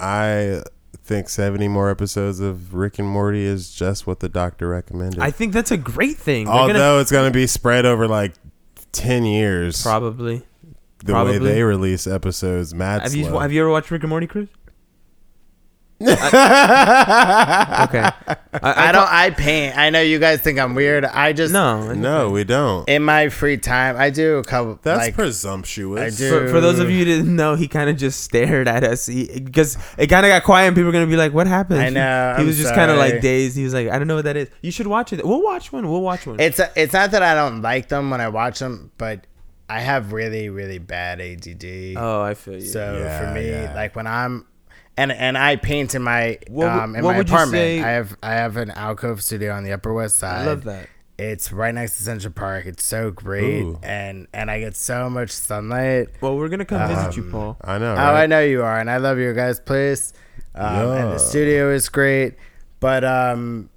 [0.00, 0.62] I
[1.04, 5.20] think 70 more episodes of Rick and Morty is just what the doctor recommended.
[5.20, 6.46] I think that's a great thing.
[6.46, 8.34] They're Although gonna it's going to be spread over like
[8.90, 9.82] 10 years.
[9.82, 10.42] probably.
[11.04, 11.38] the probably.
[11.38, 14.48] way they release episodes, mad Have you have you ever watched Rick and Morty, Chris?
[16.00, 18.10] I- okay.
[18.62, 19.08] I, I don't.
[19.10, 19.76] I paint.
[19.76, 21.04] I know you guys think I'm weird.
[21.04, 21.92] I just No.
[21.92, 22.88] no, we don't.
[22.88, 23.96] in my free time.
[23.96, 24.78] I do a couple.
[24.82, 26.14] That's like, presumptuous.
[26.14, 26.28] I do.
[26.30, 29.06] For, for those of you who didn't know, he kind of just stared at us
[29.08, 31.88] because it kind of got quiet, and people were gonna be like, "What happened?" I
[31.90, 33.56] know, He I'm was just kind of like dazed.
[33.56, 35.24] He was like, "I don't know what that is." You should watch it.
[35.24, 35.88] We'll watch one.
[35.88, 36.40] We'll watch one.
[36.40, 39.26] It's it's not that I don't like them when I watch them, but
[39.68, 41.94] I have really really bad ADD.
[41.96, 42.60] oh, I feel you.
[42.60, 43.74] so Yeah, for me, yeah.
[43.74, 44.46] like when I'm
[44.96, 47.60] and and I paint in my What um in what my would you apartment.
[47.60, 50.42] say- I have I have an alcove studio on the Upper West Side.
[50.42, 50.88] I love that.
[51.18, 52.66] It's right next to Central Park.
[52.66, 53.78] It's so great, Ooh.
[53.82, 56.08] and and I get so much sunlight.
[56.20, 57.56] Well, we're gonna come visit you, Paul.
[57.62, 57.94] I know.
[57.94, 60.12] Oh, I know you are, and I love your guys' place.
[60.54, 62.34] Um, And the studio is great,
[62.80, 63.70] but um,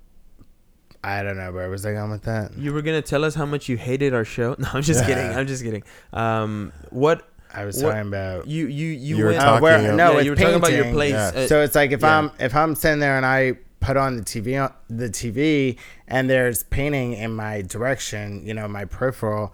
[1.02, 2.58] I don't know where was I going with that.
[2.58, 4.56] You were gonna tell us how much you hated our show.
[4.60, 5.24] No, I'm just kidding.
[5.32, 5.84] I'm just kidding.
[6.12, 8.48] Um, what I was What- talking about.
[8.48, 9.42] you you you, You were went?
[9.42, 11.12] Uh, talking where, no, yeah, you were talking about your place.
[11.14, 11.32] Yeah.
[11.36, 12.18] uh, So it's like if yeah.
[12.20, 15.78] I'm if I'm sitting there and I put on the TV on the TV
[16.08, 19.54] and there's painting in my direction, you know, my peripheral,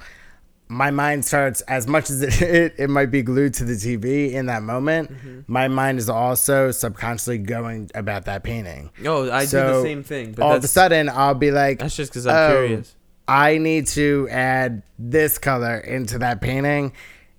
[0.67, 4.33] my mind starts as much as it it, it might be glued to the TV
[4.33, 5.11] in that moment.
[5.11, 5.39] Mm-hmm.
[5.47, 8.89] My mind is also subconsciously going about that painting.
[9.05, 10.33] oh, I do the same thing.
[10.33, 12.95] But All of a sudden, I'll be like, that's just because I'm oh, curious.
[13.27, 16.93] I need to add this color into that painting.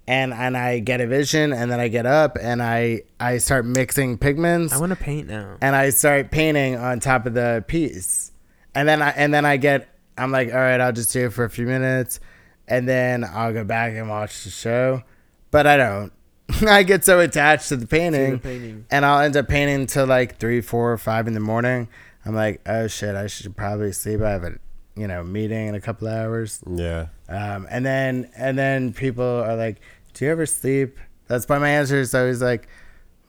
[0.09, 3.65] And, and I get a vision and then I get up and I, I start
[3.67, 5.57] mixing pigments I want to paint now.
[5.61, 8.31] and I start painting on top of the piece.
[8.75, 11.33] And then I and then I get I'm like, all right, I'll just do it
[11.33, 12.21] for a few minutes
[12.69, 15.03] and then I'll go back and watch the show.
[15.51, 16.13] But I don't.
[16.69, 18.87] I get so attached to the painting, the painting.
[18.91, 21.89] and I'll end up painting till like three, four, five in the morning.
[22.25, 24.21] I'm like, oh shit, I should probably sleep.
[24.21, 24.53] I have a
[24.97, 26.61] you know meeting in a couple hours.
[26.69, 27.07] Yeah.
[27.29, 29.81] Um, and then and then people are like,
[30.15, 32.69] "Do you ever sleep?" That's why my answer is always like,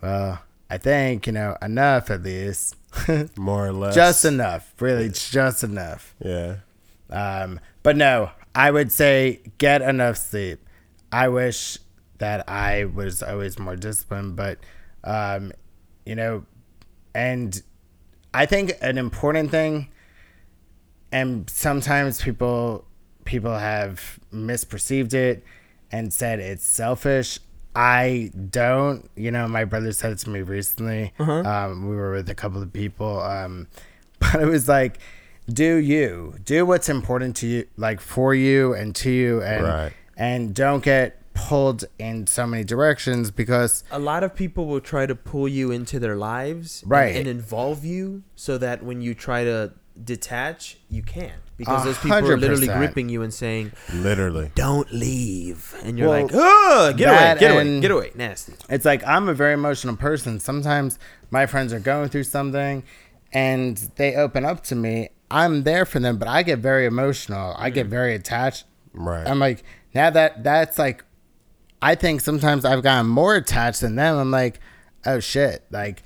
[0.02, 0.40] "Well,
[0.70, 2.76] I think, you know, enough at least.
[3.38, 3.96] More or less.
[3.96, 4.74] just enough.
[4.80, 6.14] Really, just enough.
[6.24, 6.58] Yeah.
[7.10, 10.60] Um, but no, I would say get enough sleep.
[11.12, 11.78] I wish
[12.18, 14.58] that I was always more disciplined, but
[15.04, 15.54] um,
[16.06, 16.46] you know,
[17.14, 17.62] and
[18.34, 19.90] I think an important thing,
[21.12, 22.86] and sometimes people
[23.26, 25.44] people have misperceived it
[25.92, 27.40] and said it's selfish.
[27.76, 29.10] I don't.
[29.16, 31.14] You know, my brother said it to me recently.
[31.20, 33.68] Uh Um, we were with a couple of people, um,
[34.20, 34.98] but it was like,
[35.52, 39.94] do you do what's important to you, like for you and to you, and Right.
[40.18, 45.06] and don't get pulled in so many directions because a lot of people will try
[45.06, 47.16] to pull you into their lives and- Right.
[47.16, 49.72] and, involve you so that when you try to
[50.04, 54.52] detach you can't because those people are literally gripping you and saying Literally.
[54.54, 58.12] don't leave and you're Well, like oh get away that get away and- get away
[58.14, 60.40] nasty it's like I'm a very emotional person.
[60.40, 61.00] Sometimes
[61.32, 62.84] my friends are going through something
[63.34, 65.10] and they open up to me.
[65.30, 67.54] I'm there for them, but I get very emotional.
[67.58, 67.90] I get mm.
[67.90, 68.66] very attached.
[68.94, 69.28] Right.
[69.28, 71.04] I'm like, now that that's like,
[71.82, 74.18] I think sometimes I've gotten more attached than them.
[74.18, 74.60] I'm like,
[75.06, 76.04] oh shit, like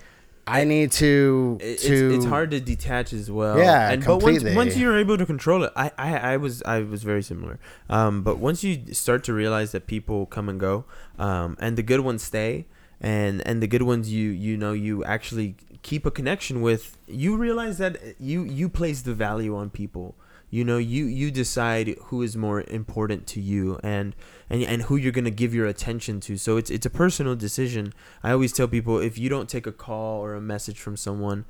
[0.47, 2.13] I need to it's, to.
[2.13, 3.57] it's hard to detach as well.
[3.57, 6.79] Yeah, and but once once you're able to control it, I, I I was I
[6.79, 7.59] was very similar.
[7.89, 10.85] Um, but once you start to realize that people come and go,
[11.19, 12.65] um, and the good ones stay,
[12.99, 17.37] and and the good ones you you know you actually keep a connection with, you
[17.37, 20.15] realize that you you place the value on people.
[20.49, 24.13] You know, you you decide who is more important to you and
[24.51, 26.37] and and who you're gonna give your attention to.
[26.37, 27.93] So it's it's a personal decision.
[28.21, 31.45] I always tell people if you don't take a call or a message from someone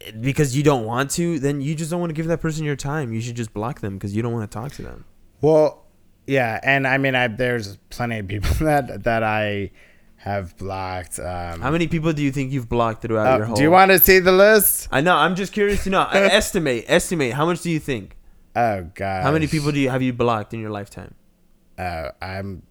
[0.00, 2.64] eh, because you don't want to, then you just don't want to give that person
[2.64, 3.12] your time.
[3.12, 5.04] You should just block them because you don't want to talk to them.
[5.42, 5.84] Well,
[6.26, 9.70] yeah, and I mean, I there's plenty of people that that I
[10.16, 11.18] have blocked.
[11.18, 13.56] Um, How many people do you think you've blocked throughout uh, your whole?
[13.56, 14.88] do you want to see the list?
[14.90, 15.14] I know.
[15.14, 16.08] I'm just curious to know.
[16.12, 16.86] Estimate.
[16.88, 17.34] Estimate.
[17.34, 18.16] How much do you think?
[18.56, 21.14] Oh god, How many people do you have you blocked in your lifetime?
[21.78, 22.62] Uh, I'm,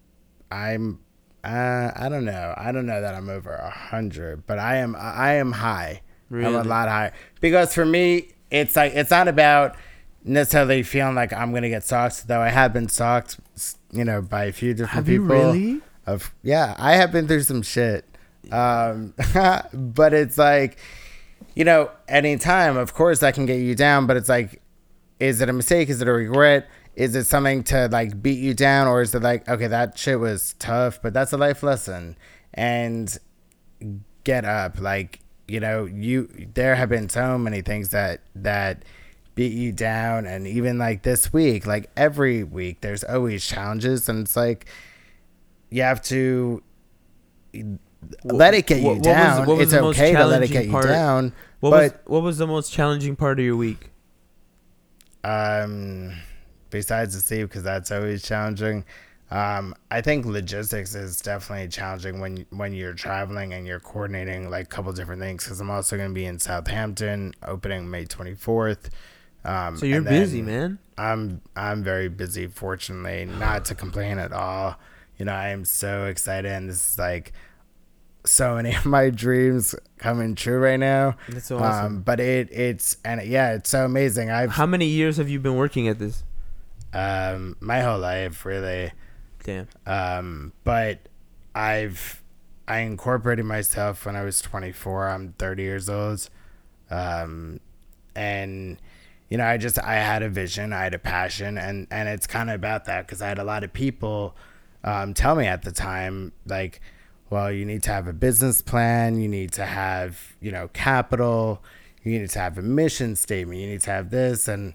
[0.52, 1.00] I'm,
[1.42, 2.54] uh, I don't know.
[2.56, 4.94] I don't know that I'm over a hundred, but I am.
[4.98, 6.02] I am high.
[6.30, 9.76] I'm a lot higher because for me, it's like it's not about
[10.24, 12.28] necessarily feeling like I'm gonna get stalked.
[12.28, 13.38] Though I have been stalked,
[13.92, 15.36] you know, by a few different Have you people.
[15.36, 15.80] really?
[16.06, 18.04] Of yeah, I have been through some shit.
[18.50, 19.14] Um,
[19.72, 20.78] but it's like,
[21.54, 24.06] you know, anytime, of course, that can get you down.
[24.06, 24.60] But it's like,
[25.20, 25.88] is it a mistake?
[25.88, 26.68] Is it a regret?
[26.98, 30.18] Is it something to like beat you down, or is it like, okay, that shit
[30.18, 32.16] was tough, but that's a life lesson,
[32.54, 33.16] and
[34.24, 34.80] get up.
[34.80, 38.84] Like, you know, you there have been so many things that that
[39.36, 44.26] beat you down, and even like this week, like every week, there's always challenges, and
[44.26, 44.66] it's like
[45.70, 46.60] you have to
[48.24, 49.46] let it get you what- what was- down.
[49.46, 52.38] what was it's okay to let it get you down, What but was what was
[52.38, 53.90] the most challenging part of your week?
[55.22, 56.12] Um,
[56.70, 58.84] besides the sleep, because that's always challenging.
[59.30, 64.66] Um, I think logistics is definitely challenging when when you're traveling and you're coordinating like
[64.66, 65.44] a couple different things.
[65.44, 68.88] Because I'm also going to be in Southampton, opening May 24th.
[69.44, 70.78] Um, So you're busy, man.
[70.96, 72.46] I'm I'm very busy.
[72.46, 74.76] Fortunately, not to complain at all.
[75.18, 77.32] You know, I am so excited, and this is like
[78.24, 81.16] so many of my dreams coming true right now.
[81.28, 81.86] That's awesome.
[81.86, 84.30] Um, but it it's and yeah, it's so amazing.
[84.30, 86.24] I've How many years have you been working at this?
[86.98, 88.92] Um my whole life really.
[89.44, 89.68] Damn.
[89.86, 91.08] um but
[91.54, 92.22] i've
[92.66, 96.28] i incorporated myself when i was 24 i'm 30 years old.
[96.90, 97.60] Um
[98.14, 98.78] and
[99.30, 102.26] you know i just i had a vision i had a passion and and it's
[102.26, 104.34] kind of about that because i had a lot of people
[104.84, 106.80] um tell me at the time like
[107.30, 111.62] well you need to have a business plan you need to have you know capital
[112.02, 114.48] you need to have a mission statement you need to have this.
[114.48, 114.74] And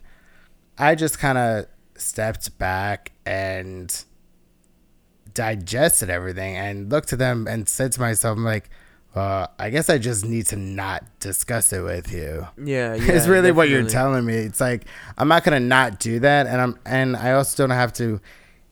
[0.77, 1.65] I just kind of
[1.95, 4.03] stepped back and
[5.33, 8.69] digested everything and looked to them and said to myself, I'm like,
[9.15, 12.47] well, I guess I just need to not discuss it with you.
[12.57, 13.11] Yeah, yeah.
[13.11, 14.35] it's really what you're telling me.
[14.35, 14.85] It's like
[15.17, 18.19] I'm not gonna not do that, and I'm and I also don't have to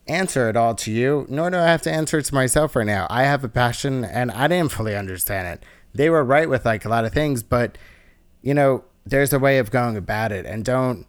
[0.08, 2.88] answer it all to you, nor do I have to answer it to myself right
[2.88, 3.06] now.
[3.10, 5.64] I have a passion, and I didn't fully understand it.
[5.94, 7.78] They were right with like a lot of things, but
[8.42, 11.06] you know, there's a way of going about it, and don't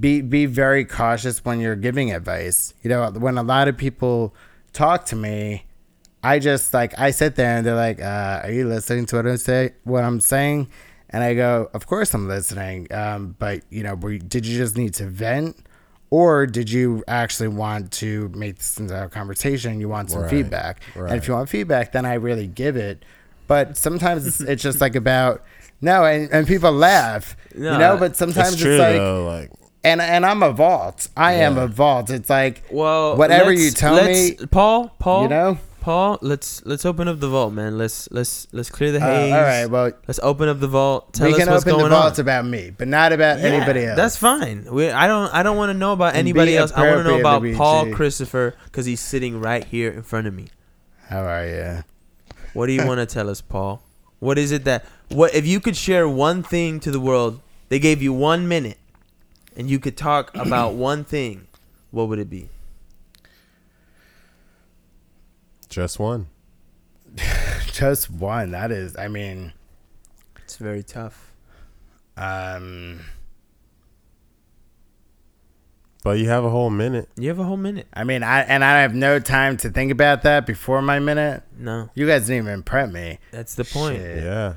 [0.00, 2.74] be be very cautious when you're giving advice.
[2.82, 4.34] You know, when a lot of people
[4.72, 5.66] talk to me,
[6.22, 9.26] I just like I sit there and they're like, uh, "Are you listening to what
[9.26, 10.68] I'm say what I'm saying?"
[11.10, 14.76] And I go, "Of course I'm listening." Um, but you know, were did you just
[14.76, 15.56] need to vent,
[16.10, 19.80] or did you actually want to make this into a conversation?
[19.80, 23.04] You want some Right, feedback, and if you want feedback, then I really give it
[23.46, 25.42] but sometimes it's, it's just like about
[25.80, 27.96] no, and, and people laugh, No, you know.
[27.96, 29.24] But sometimes It's it's, true like, though.
[29.26, 29.50] Like
[29.84, 31.08] and and I'm a vault.
[31.16, 32.10] I am a vault.
[32.10, 34.88] It's like Well, whatever you tell me, Paul.
[34.98, 35.22] Paul.
[35.24, 35.58] you know.
[35.80, 36.18] Paul.
[36.22, 37.76] Let's let's open up the vault, man.
[37.76, 39.32] Let's let's let's clear the Uh, haze.
[39.34, 41.12] all right, well, Let's open up the vault.
[41.12, 42.20] Tell we us can what's open the going vault on.
[42.20, 43.96] about me, but not about Yeah, anybody else.
[43.98, 44.66] That's fine.
[44.72, 45.32] We, I don't.
[45.34, 46.72] I don't want to know about And anybody else.
[46.72, 47.58] I want to know about Luigi.
[47.58, 50.46] Paul Christopher because he's sitting right here in front of me.
[51.08, 51.84] How are you?
[52.54, 53.82] What do you want to tell us, Paul?
[54.20, 57.40] What is it that what if you could share one thing to the world?
[57.68, 58.78] They gave you one minute,
[59.56, 61.46] and you could talk about one thing.
[61.90, 62.48] What would it be?
[65.68, 66.28] just one.
[67.72, 68.52] Just one.
[68.52, 68.96] That is.
[68.96, 69.52] I mean,
[70.44, 71.32] It's very tough.
[72.16, 73.00] um,
[76.04, 77.08] But you have a whole minute.
[77.16, 77.88] You have a whole minute.
[77.92, 81.42] I mean, I and I have no time to think about that before my minute.
[81.58, 83.18] No, You guys didn't even prep me.
[83.32, 83.96] that's the point.
[83.96, 84.22] Shit.
[84.22, 84.54] Yeah.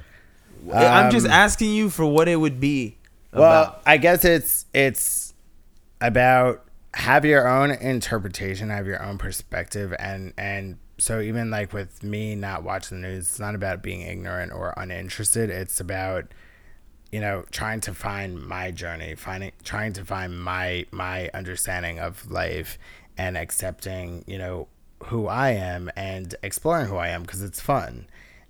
[0.74, 2.97] I'm just Um, asking you for what it would be.
[3.40, 3.82] Well.
[3.86, 5.34] I guess it's it's
[6.02, 6.64] about
[6.94, 12.36] have your own interpretation, have your own perspective, and and so even like with me
[12.36, 15.50] not watching the news, it's not about being ignorant or uninterested.
[15.50, 16.34] It's about
[17.12, 22.30] you know trying to find my journey, finding trying to find my my understanding of
[22.30, 22.78] life,
[23.18, 24.68] and accepting you know
[25.06, 28.08] who I am and exploring who I am because it's fun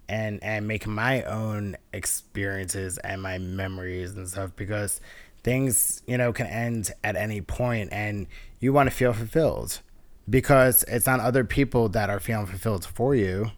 [0.09, 5.01] and and making my own experiences and my memories and stuff because
[5.43, 8.27] things you know can end at any point and
[8.59, 9.81] you want to feel fulfilled
[10.29, 13.51] because it's not other people that are feeling fulfilled for you.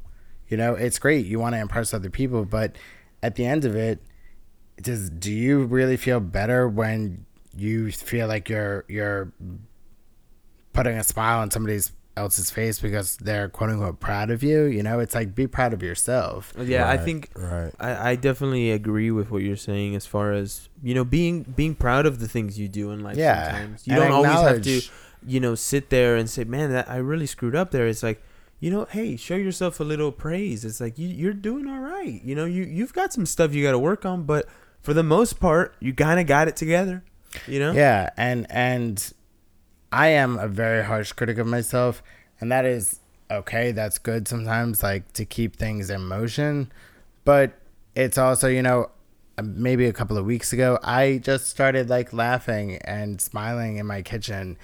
[0.47, 2.75] You know it's great you want to impress other people but
[3.21, 4.01] at the end of it
[4.81, 7.25] does do you really feel better when
[7.55, 9.31] you feel like you're you're
[10.73, 14.83] putting a smile on somebody's else's face because they're quote unquote proud of you you
[14.83, 17.71] know it's like be proud of yourself yeah, I think Right.
[17.79, 21.75] I, I definitely agree with what you're saying as far as you know being being
[21.75, 23.17] proud of the things you do in life.
[23.17, 24.81] Yeah, sometimes you and don't always have to
[25.25, 28.21] you know sit there and say, "Man, that I really screwed up there." It's like
[28.59, 30.65] you know, hey, show yourself a little praise.
[30.65, 32.21] It's like you, you're doing all right.
[32.23, 34.47] You know, you you've got some stuff you got to work on, but
[34.81, 37.03] for the most part, you kind of got it together.
[37.47, 37.71] You know.
[37.71, 39.13] Yeah, and and
[39.91, 42.03] I am a very harsh critic of myself,
[42.39, 42.99] and that is
[43.31, 43.71] okay.
[43.71, 46.71] That's good sometimes, like to keep things in motion.
[47.25, 47.53] But
[47.95, 48.91] it's also, you know,
[49.37, 53.85] uh, maybe a couple of weeks ago, I just started like laughing and smiling in
[53.85, 54.57] my kitchen,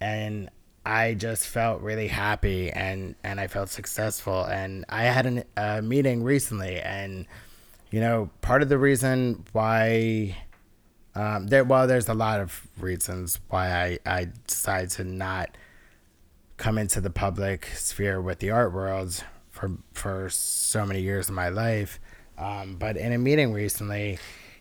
[0.00, 0.50] and
[0.86, 4.44] I just felt really happy and and I felt successful.
[4.44, 7.26] And I had an- a meeting recently, and
[7.90, 10.36] you know, part of the reason why
[11.14, 15.56] um, there, well, there's a lot of reasons why I, I decided to not
[16.56, 21.34] come into the public sphere with the art world for for so many years of
[21.34, 22.00] my life.
[22.36, 24.18] Um, but in a meeting recently,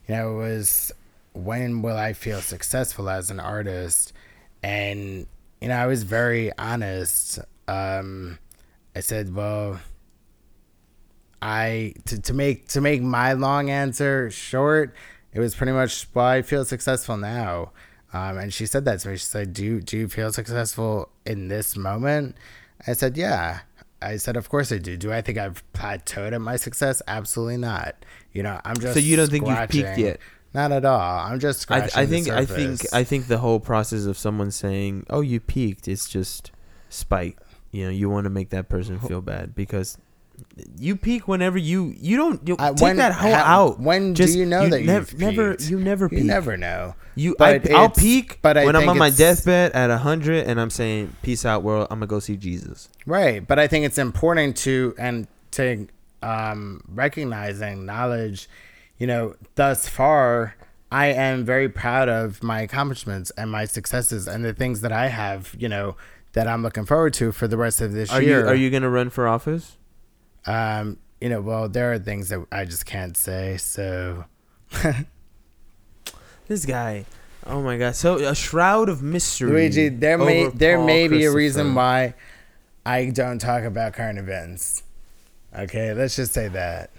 [0.07, 0.91] you know, it was
[1.33, 4.13] when will I feel successful as an artist?
[4.61, 5.25] And
[5.59, 7.39] you know, I was very honest.
[7.67, 8.37] Um,
[8.95, 9.79] I said, well,
[11.41, 14.95] I to, to make to make my long answer short,
[15.33, 17.71] it was pretty much why I feel successful now.
[18.13, 19.17] Um, and she said that to me.
[19.17, 22.35] She said, "Do you, do you feel successful in this moment?"
[22.85, 23.61] I said, "Yeah."
[24.01, 27.01] I said, "Of course I do." Do I think I've plateaued at my success?
[27.07, 27.95] Absolutely not.
[28.31, 30.19] You know, I'm just So you don't think you've peaked yet?
[30.53, 31.19] Not at all.
[31.19, 32.93] I'm just I, scratching I the think I think.
[32.93, 36.51] I think the whole process of someone saying, "Oh, you peaked," it's just
[36.89, 37.39] spite.
[37.71, 39.97] You know, you want to make that person feel bad because
[40.77, 43.79] you peak whenever you you don't you take when- that whole how- out.
[43.79, 46.23] when Just- do you know that you've never you never you peak.
[46.25, 46.95] never know.
[47.15, 50.59] You But I, I'll peak but I when I'm on my deathbed at hundred and
[50.59, 51.87] I'm saying, "Peace out, world.
[51.91, 55.87] I'm gonna go see Jesus." Right, but I think it's important to and to
[56.23, 58.49] um, recognizing knowledge.
[58.97, 60.55] You know, thus far,
[60.91, 65.07] I am very proud of my accomplishments and my successes and the things that I
[65.09, 65.55] have.
[65.57, 65.95] You know,
[66.33, 68.39] that I'm looking forward to for the rest of this Are year.
[68.41, 69.77] you are you gonna run for office?
[70.45, 73.57] Um, you know, well, there are things that I just can't say.
[73.57, 74.25] So,
[76.47, 77.05] This guy.
[77.45, 77.95] Oh my god!
[77.95, 79.51] So a shroud of mystery.
[79.51, 82.15] Luigi, there may there Paul may be a reason why
[82.85, 84.83] I don't talk about current events.
[85.57, 86.89] Okay, let's just say that.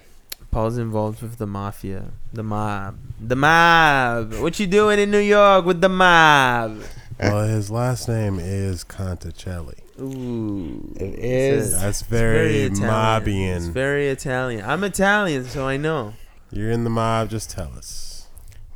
[0.51, 4.35] Paul's involved with the mafia, the mob, the mob.
[4.35, 6.83] What you doing in New York with the mob?
[7.19, 9.84] Well, his last name is Conticelli.
[10.01, 11.73] Ooh, It is.
[11.73, 12.73] That's It's very, Italian.
[12.73, 13.73] It's mobbian.
[13.73, 14.65] very Italian.
[14.65, 16.15] I'm Italian, so I know.
[16.51, 17.31] You're in the mob.
[17.31, 18.27] Just tell us.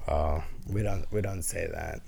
[0.07, 2.01] Oh, we don't we don't say that.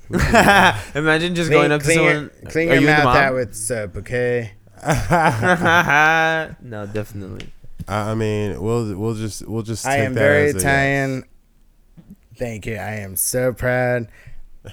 [0.94, 2.30] Imagine just going up to clean someone.
[2.42, 4.52] Your, clean Are your you mouth out with uh, soap, okay?
[6.62, 7.52] no, definitely.
[7.88, 9.86] I, I mean, we'll we'll just we'll just.
[9.86, 10.62] I take am that very as a yes.
[10.62, 11.24] Italian.
[12.36, 12.76] Thank you.
[12.76, 14.08] I am so proud,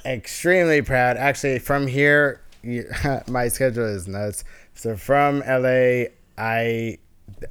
[0.06, 1.18] extremely proud.
[1.18, 2.42] Actually, from here,
[3.28, 4.44] my schedule is nuts.
[4.74, 6.06] So from LA,
[6.38, 6.98] I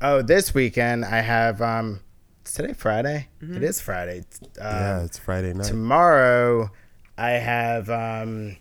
[0.00, 2.00] oh this weekend I have um.
[2.42, 3.26] It's today Friday.
[3.40, 4.24] It is Friday.
[4.60, 5.66] Um, Yeah, it's Friday night.
[5.66, 6.70] tomorrow
[7.18, 8.56] I have um,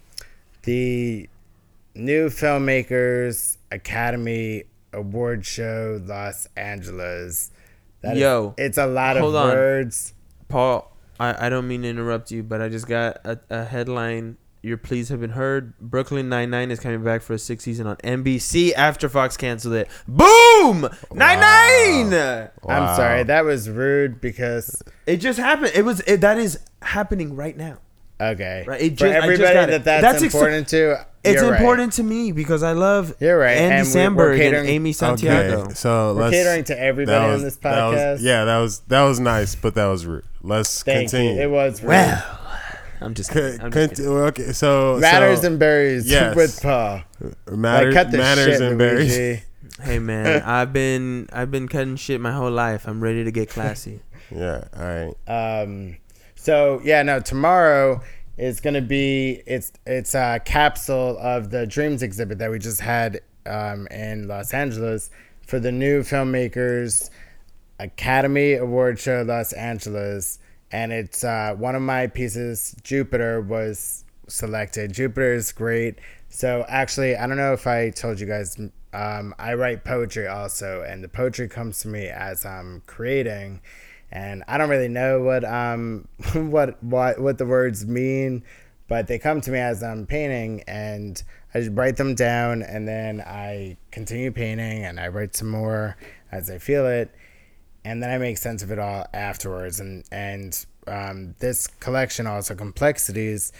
[0.63, 1.29] the
[1.93, 7.51] new filmmakers academy award show Los Angeles.
[8.01, 9.33] That is- Yo, it's a lot of on.
[9.33, 10.13] words.
[10.47, 14.37] Paul, I, I don't mean to interrupt you, but I just got a, a headline.
[14.65, 15.77] Your pleas have been heard.
[15.79, 19.75] Brooklyn Nine Nine is coming back for a sixth season on NBC after Fox canceled
[19.75, 19.87] it.
[20.07, 20.89] Boom!
[21.13, 22.09] Nine Nine.
[22.11, 22.49] Wow.
[22.89, 25.71] I'm sorry, that was rude because It just happened.
[25.75, 27.77] It was it, that is happening right now.
[28.19, 29.71] okay, Right, it for just- I just everybody got it.
[29.71, 31.05] that that's, That's ex- important to.
[31.23, 31.59] It's you're right.
[31.59, 34.93] important to me because I love You're right, Andy and we- we're Samberg and Amy
[34.93, 35.61] Santiago.
[35.61, 38.23] Okay, so We're catering to everybody that on was- this that was- podcast.
[38.23, 40.23] yeah, that was that was nice, but that was rude.
[40.41, 41.35] Let's Thank continue.
[41.35, 41.41] you.
[41.41, 41.89] It was rude.
[41.89, 42.39] Well,
[43.01, 43.61] I'm just Co- kidding.
[43.61, 44.11] I'm just conti- kidding.
[44.11, 46.35] okay, so matters so, and berries yes.
[46.35, 47.01] with Paul.
[47.51, 49.41] matter, like, cut the matters shit, and berries.
[49.81, 52.87] Hey man, I've been I've been cutting shit my whole life.
[52.87, 54.01] I'm ready to get classy.
[54.31, 55.61] Yeah, all right.
[55.61, 55.97] Um,
[56.33, 58.01] so yeah, no, tomorrow
[58.37, 63.21] is gonna be it's it's a capsule of the Dreams exhibit that we just had
[63.45, 65.11] um, in Los Angeles
[65.45, 67.11] for the new filmmakers
[67.79, 70.39] Academy Award Show Los Angeles,
[70.75, 72.75] and it's uh, one of my pieces.
[72.83, 74.91] Jupiter was selected.
[74.91, 75.99] Jupiter is great.
[76.27, 78.59] So actually, I don't know if I told you guys.
[78.91, 83.61] Um, I write poetry also, and the poetry comes to me as I'm creating,
[84.11, 88.43] and I don't really know what um what what what the words mean,
[88.89, 91.23] but they come to me as I'm painting, and
[91.53, 95.95] I just write them down, and then I continue painting, and I write some more
[96.33, 97.15] as I feel it
[97.85, 99.79] and then I make sense of it all afterwards.
[99.79, 103.53] And and um, this collection, also complexities,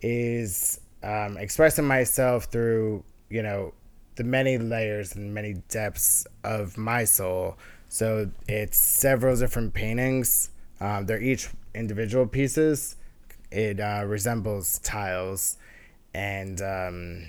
[0.00, 3.74] is um, expressing myself through you know
[4.14, 7.58] the many layers and many depths of my soul.
[7.88, 10.50] So it's several different paintings.
[10.80, 12.96] Um, they're each individual pieces.
[13.50, 15.58] It uh, resembles tiles,
[16.14, 17.26] and um,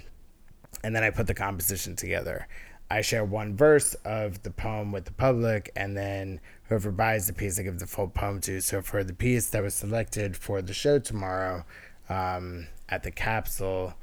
[0.84, 2.47] and then I put the composition together.
[2.94, 6.39] I share one verse of the poem with the public, and then
[6.70, 8.62] whoever buys the piece, I give the full poem to.
[8.62, 11.66] So for the piece that was selected for the show tomorrow,
[12.08, 13.96] um, at the capsule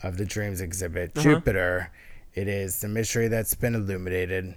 [0.00, 1.90] of the Dreams exhibit, Jupiter,
[2.34, 4.54] it is the mystery that's been illuminated,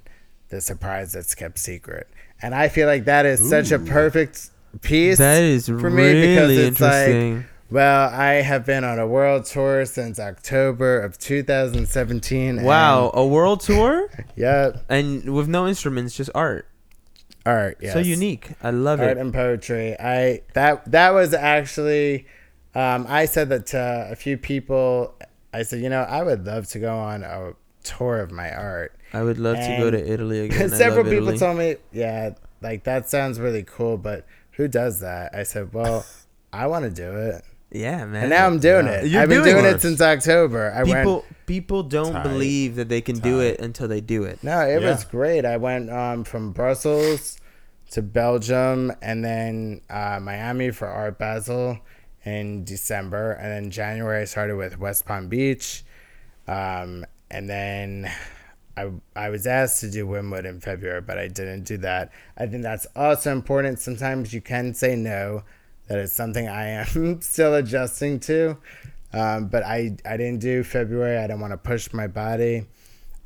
[0.49, 2.07] the surprise that's kept secret,
[2.43, 5.17] and I feel like that is such a perfect piece.
[5.17, 7.45] That is for me because really it's like interesting.
[7.69, 12.63] Well, I have been on a world tour since October of 2017.
[12.63, 14.85] Wow, a world tour Yep.
[14.89, 16.67] and with no instruments, just art.
[17.45, 17.77] Art.
[17.81, 17.93] Yes.
[17.93, 18.51] So unique.
[18.61, 19.11] I love Art it.
[19.11, 19.95] Art and poetry.
[19.99, 22.27] I that that was actually.
[22.75, 25.15] Um, I said that to a few people.
[25.53, 27.53] I said, you know, I would love to go on a
[27.83, 28.93] tour of my art.
[29.13, 30.69] I would love to go to Italy again.
[30.69, 31.37] Several people Italy.
[31.39, 35.33] told me, yeah, like that sounds really cool, but who does that?
[35.33, 36.05] I said, well,
[36.53, 38.23] I want to do it, Yeah, man.
[38.23, 38.91] and now I'm doing Yeah.
[38.93, 39.07] it.
[39.07, 39.75] You're I've been doing doing it.
[39.75, 40.73] it since October.
[40.75, 40.99] I went.
[40.99, 42.23] people people don't Tight.
[42.23, 44.43] believe that they can do it until they do it.
[44.43, 45.45] No, it was great.
[45.45, 47.39] I went um, from Brussels
[47.91, 51.79] to Belgium and then uh, Miami for Art Basel
[52.23, 53.31] in December.
[53.31, 55.83] And then January, I started with West Palm Beach.
[56.47, 58.11] Um, and then
[58.77, 62.11] I, I was asked to do Wynwood in February, but I didn't do that.
[62.37, 63.79] I think that's also important.
[63.79, 65.43] Sometimes you can say no.
[65.89, 68.57] That is something I am still adjusting to.
[69.11, 71.17] Um, but I, I didn't do February.
[71.17, 72.65] I didn't want to push my body.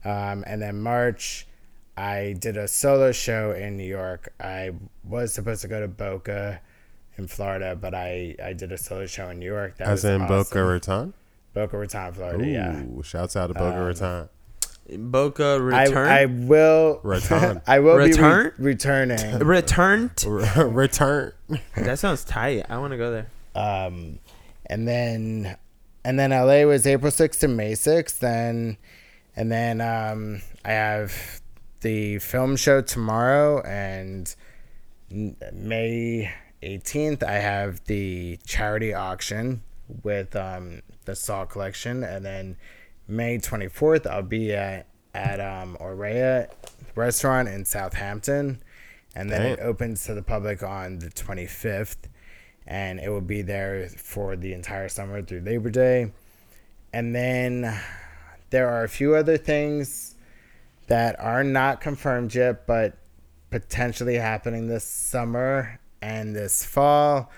[0.06, 1.46] Um, and then March,
[1.98, 4.34] I did a solo show in New York.
[4.40, 4.72] I
[5.04, 6.62] was supposed to go to Boca
[7.18, 9.78] in Florida, but I, I did a solo show in New York.
[9.78, 10.64] That As was in Boca.
[10.64, 11.14] Raton.
[11.54, 12.44] Boca Raton, Florida.
[12.44, 12.84] Ooh, Yeah.
[13.04, 14.30] shouts out to Boca Um, Raton.
[14.90, 16.08] Boca I, return.
[16.12, 17.62] I will Raton.
[17.66, 18.54] I will Return?
[18.58, 19.40] be re- returning.
[19.40, 20.24] returned.
[20.58, 21.34] Return.
[21.76, 22.66] that sounds tight.
[22.70, 23.28] I want to go there.
[23.56, 24.20] Um,
[24.66, 25.58] and then
[26.04, 28.20] and then LA was April 6th to May 6th.
[28.20, 28.78] Then
[29.36, 31.42] and then um, I have
[31.82, 34.34] the film show tomorrow and
[35.10, 39.62] May 18th I have the charity auction
[40.04, 42.58] with um, the Saw collection and then
[43.08, 46.50] May 24th I'll be at at um, Orea
[46.96, 48.62] restaurant in Southampton.
[49.16, 51.98] And then it opens to the public on the 25th
[52.66, 56.12] and it will be there for the entire summer through Labor Day.
[56.92, 57.80] And then
[58.50, 60.16] there are a few other things
[60.88, 62.98] that are not confirmed yet, but
[63.52, 67.32] potentially happening this summer and this fall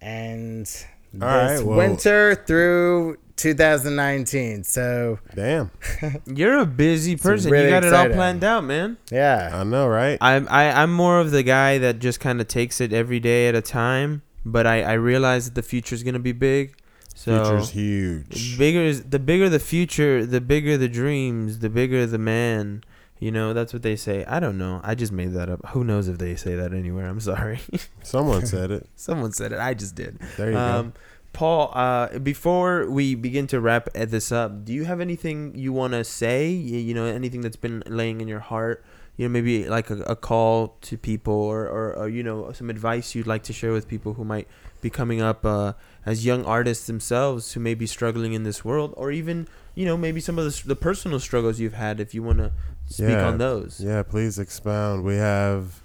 [0.00, 0.86] and this
[1.22, 4.64] All right, well- winter through 2019.
[4.64, 5.70] So Damn.
[6.26, 7.50] You're a busy person.
[7.50, 8.98] really you got it all planned out, man.
[9.10, 10.18] yeah, I know, right?
[10.20, 13.48] I'm I, I'm more of the guy that just kind of takes it every day
[13.48, 14.22] at a time.
[14.44, 16.74] But I, I realize that the future is gonna be big.
[17.14, 18.58] So Future's huge.
[18.58, 22.82] bigger is the bigger the future, the bigger the dreams, the bigger the man.
[23.18, 24.24] You know, that's what they say.
[24.24, 24.80] I don't know.
[24.82, 25.66] I just made that up.
[25.68, 27.06] Who knows if they say that anywhere?
[27.06, 27.60] I'm sorry.
[28.02, 28.88] Someone said it.
[28.96, 29.58] Someone said it.
[29.58, 30.18] I just did.
[30.38, 30.58] There you go.
[30.58, 30.92] Um,
[31.32, 35.92] Paul, uh, before we begin to wrap this up, do you have anything you want
[35.92, 36.48] to say?
[36.50, 38.84] You, you know, anything that's been laying in your heart?
[39.16, 42.70] You know, maybe like a, a call to people or, or, or, you know, some
[42.70, 44.48] advice you'd like to share with people who might
[44.80, 45.74] be coming up uh,
[46.06, 49.96] as young artists themselves who may be struggling in this world, or even, you know,
[49.96, 52.50] maybe some of the, the personal struggles you've had if you want to
[52.86, 53.28] speak Yeah.
[53.28, 53.78] on those.
[53.80, 55.04] Yeah, please expound.
[55.04, 55.82] We have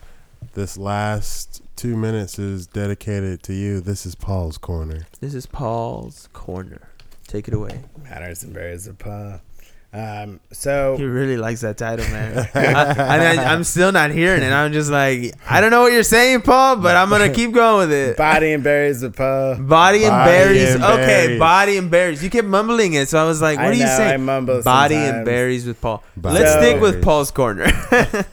[0.54, 3.82] this last two minutes is dedicated to you.
[3.82, 5.08] This is Paul's corner.
[5.20, 6.90] This is Paul's Corner.
[7.28, 7.82] Take it away.
[8.04, 9.40] matters and berries of Paul.
[9.92, 12.50] Um, so He really likes that title, man.
[12.54, 14.52] I, I, I'm still not hearing it.
[14.52, 17.88] I'm just like, I don't know what you're saying, Paul, but I'm gonna keep going
[17.88, 18.18] with it.
[18.18, 19.56] body and berries of Paul.
[19.56, 20.76] Body and Body berries.
[20.76, 21.40] and okay, berries.
[21.40, 22.22] body and berries.
[22.24, 24.26] You kept mumbling it, so I was like, what I are you know, I saying?
[24.26, 25.26] mumble Body and sometimes.
[25.26, 26.04] berries with Paul.
[26.18, 27.02] Body Let's and stick with.
[27.04, 27.66] Paul's corner.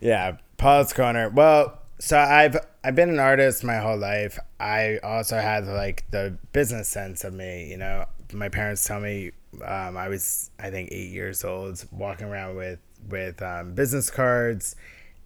[0.00, 1.28] Yeah, Paul's corner.
[1.28, 4.38] Well, so I've I've been an artist my whole life.
[4.60, 7.70] I also had like the business sense of me.
[7.70, 9.32] You know, my parents tell me
[9.64, 12.78] um, I was I think eight years old, walking around with
[13.08, 14.76] with um, business cards,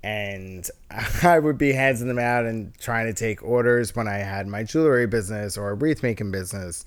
[0.02, 0.68] and
[1.22, 4.62] I would be handing them out and trying to take orders when I had my
[4.62, 6.84] jewelry business or wreath making business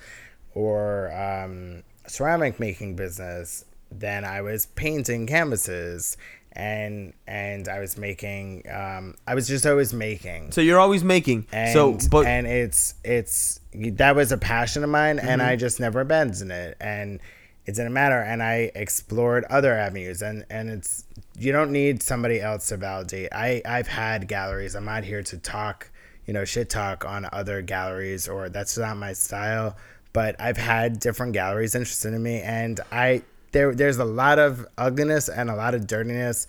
[0.54, 3.66] or um, ceramic making business.
[3.94, 6.16] Then I was painting canvases
[6.54, 10.52] and and I was making um, I was just always making.
[10.52, 11.48] so you're always making.
[11.52, 15.50] And, so, but and it's it's that was a passion of mine and Mm-hmm.
[15.50, 17.20] I just never abandoned it and
[17.66, 21.06] it didn't matter and I explored other avenues and and it's
[21.38, 23.30] you don't need somebody else to validate.
[23.32, 24.76] I I've had galleries.
[24.76, 25.90] I'm not here to talk,
[26.26, 29.78] you know, shit talk on other galleries or that's not my style,
[30.12, 33.22] but I've had different galleries interested in me and I
[33.52, 36.48] there there's a lot of ugliness and a lot of dirtiness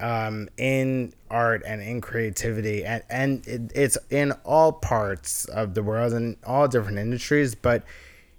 [0.00, 5.82] um, in art and in creativity, and and it, it's in all parts of the
[5.82, 7.54] world and all different industries.
[7.54, 7.84] But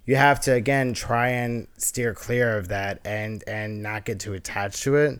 [0.05, 4.33] you have to again try and steer clear of that and and not get too
[4.33, 5.19] attached to it,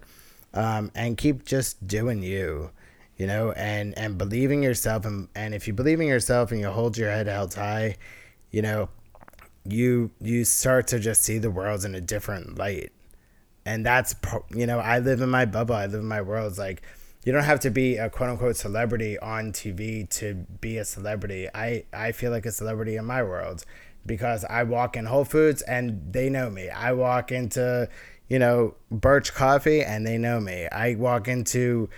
[0.54, 2.72] um, and keep just doing you,
[3.18, 5.06] you know, and and believing yourself.
[5.06, 7.98] And and if you believe in yourself and you hold your head held high,
[8.52, 8.90] you know,
[9.68, 12.92] you you start to just see the world in a different light.
[13.66, 14.16] And that's
[14.52, 16.52] you know i live in my bubble i live in my world.
[16.52, 16.82] It's like
[17.26, 21.50] you don't have to be a quote unquote celebrity on tv to be a celebrity.
[21.54, 23.66] I i feel like a celebrity in my world
[24.06, 26.70] because i walk in whole foods and they know me.
[26.70, 27.90] I walk into
[28.30, 30.68] you know birch coffee and they know me.
[30.72, 31.90] I walk into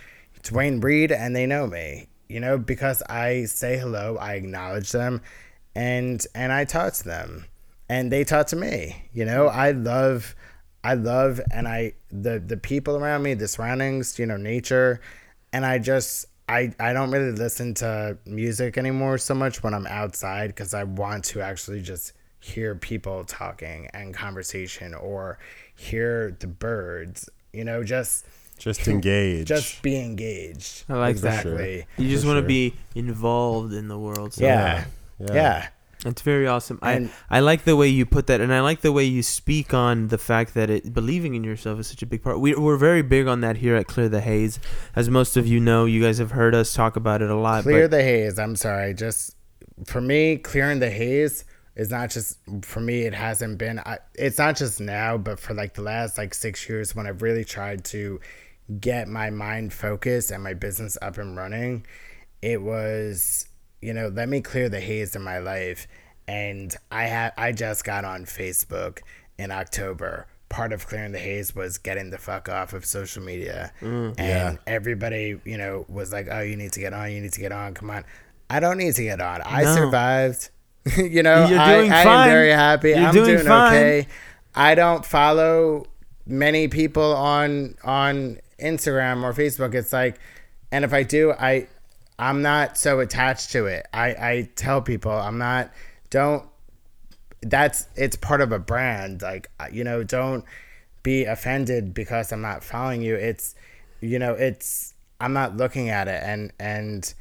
[0.42, 5.20] Duane Reade and they know me you know because i say hello i acknowledge them
[5.74, 7.44] and and i talk to them
[7.90, 10.34] and they taught to me you know i love
[10.82, 15.00] I love and I the the people around me, the surroundings, you know, nature,
[15.52, 19.86] and I just I I don't really listen to music anymore so much when I'm
[19.86, 25.38] outside because I want to actually just hear people talking and conversation or
[25.76, 28.26] hear the birds, you know, just
[28.56, 29.48] Just engage.
[29.48, 30.84] just be engaged.
[30.88, 31.44] I like that.
[31.44, 31.86] exactly.
[31.98, 32.48] you just want to sure.
[32.48, 34.32] be involved in the world.
[34.32, 34.84] So Yeah.
[35.18, 35.34] Yeah.
[35.34, 35.68] yeah.
[36.04, 36.78] It's very awesome.
[36.82, 39.22] And- I I like the way you put that, and I like the way you
[39.22, 42.40] speak on the fact that it believing in yourself is such a big part.
[42.40, 44.58] We we're very big on that here at Clear the Haze,
[44.96, 45.84] as most of you know.
[45.84, 47.64] You guys have heard us talk about it a lot.
[47.64, 48.38] Clear the haze.
[48.38, 48.94] I'm sorry.
[48.94, 49.36] Just
[49.84, 51.44] for me, clearing the haze
[51.76, 53.02] is not just for me.
[53.02, 53.78] It hasn't been.
[53.80, 57.22] I, it's not just now, but for like the last like six years when I've
[57.22, 58.20] really tried to
[58.80, 61.84] get my mind focused and my business up and running,
[62.40, 63.46] it was
[63.80, 65.86] you know let me clear the haze in my life.
[66.28, 69.00] And I had I just got on Facebook
[69.38, 70.26] in October.
[70.48, 74.18] Part of clearing the haze was getting the fuck off of social media, mm, and
[74.18, 74.56] Yeah.
[74.66, 77.12] everybody, you know, was like, "Oh, you need to get on.
[77.12, 77.74] You need to get on.
[77.74, 78.04] Come on."
[78.48, 79.42] I don't need to get on.
[79.44, 79.74] I No.
[79.76, 80.50] survived.
[80.96, 82.28] you know, You're I, doing I fine.
[82.28, 82.88] am very happy.
[82.90, 84.06] You're I'm doing doing, okay.
[84.54, 85.86] I don't follow
[86.26, 89.74] many people on on Instagram or Facebook.
[89.74, 90.18] It's like,
[90.72, 91.68] and if I do, I
[92.20, 93.86] I'm not so attached to it.
[93.92, 95.70] I I tell people I'm not.
[96.10, 96.44] Don't
[97.42, 100.44] that's it's part of a brand like uh, you know don't
[101.02, 103.54] be offended because i'm not following you it's
[104.02, 107.12] you know it's I'm not looking at it and and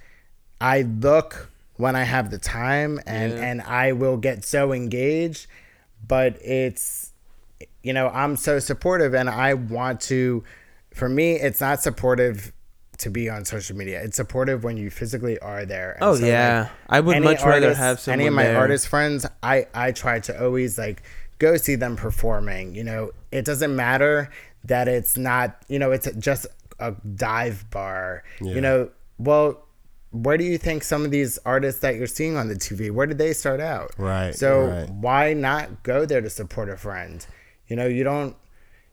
[0.62, 3.44] I look when I have the time and Yeah.
[3.44, 5.48] and I will get so engaged
[6.08, 7.12] but it's
[7.84, 10.44] you know I'm so supportive and I want to
[10.94, 12.54] for me it's not supportive
[13.00, 16.26] to be on social media it's supportive when you physically are there And Oh, so,
[16.26, 16.70] yeah.
[16.88, 18.58] I would any much rather artists- have any of my there.
[18.58, 21.04] artist friends I I try to always like
[21.40, 24.30] go see them performing you know it doesn't matter
[24.66, 26.46] that it's not you know it's just
[26.80, 28.54] a dive bar Yeah.
[28.56, 29.66] you know well
[30.12, 33.06] where do you think some of these artists that you're seeing on the TV where
[33.06, 34.90] did they start out Right, so right.
[34.90, 37.26] why not go there to support a friend
[37.68, 38.36] you know you don't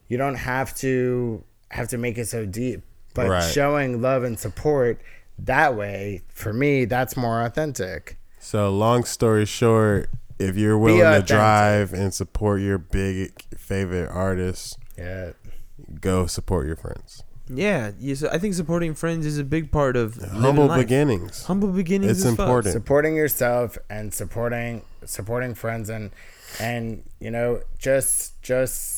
[0.07, 2.81] you don't have to have to make it so deep
[3.17, 3.43] but Right.
[3.51, 5.01] showing love and support
[5.37, 10.09] that way for me that's more authentic So, long story short,
[10.39, 15.31] if you're willing to drive and support your big favorite artist, yeah
[16.01, 17.23] go support your friends.
[17.49, 21.45] Yeah, you, so I think supporting friends is a big part of Humble beginnings.
[21.45, 22.11] Humble beginnings.
[22.11, 22.39] It's is fuck.
[22.39, 22.73] important.
[22.73, 26.11] supporting yourself and supporting supporting friends and
[26.59, 28.96] and you know just just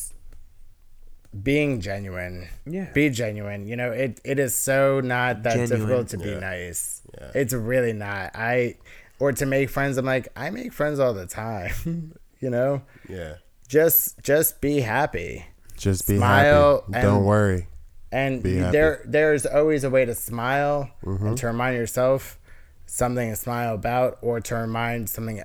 [1.42, 2.90] being genuine Yeah.
[2.92, 5.68] be genuine you know it it is so not that Genuine.
[5.80, 6.40] difficult to be Yeah.
[6.40, 7.30] nice Yeah.
[7.34, 8.76] it's really not i
[9.20, 13.34] or to make friends i'm like i make friends all the time you know Yeah.
[13.68, 17.02] just just be happy Just be Smile happy.
[17.06, 17.68] Don't worry.
[18.12, 18.62] and Be happy.
[18.62, 18.72] Mm-hmm.
[18.72, 22.38] there there's always a way to smile and to remind yourself
[22.86, 25.42] something to smile about or to remind something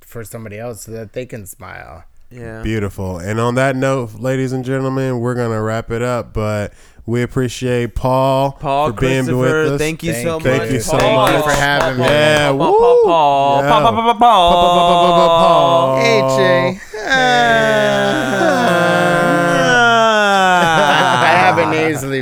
[0.00, 2.04] for somebody else so that they can smile
[2.34, 2.62] Yeah.
[2.62, 3.18] Beautiful.
[3.18, 6.32] And on that note, ladies and gentlemen, we're gonna wrap it up.
[6.32, 6.72] But
[7.06, 9.78] we appreciate Paul, Paul for being with us.
[9.78, 10.44] thank you Thank so you.
[10.44, 10.58] much.
[10.58, 11.44] Thank you so much.
[11.44, 12.04] For having me.
[12.06, 12.78] Yeah, Paul, woo.
[12.78, 13.70] Paul, Paul, Yeah.
[13.70, 15.96] Paul, Paul, Paul, Paul.
[16.00, 16.80] hey jay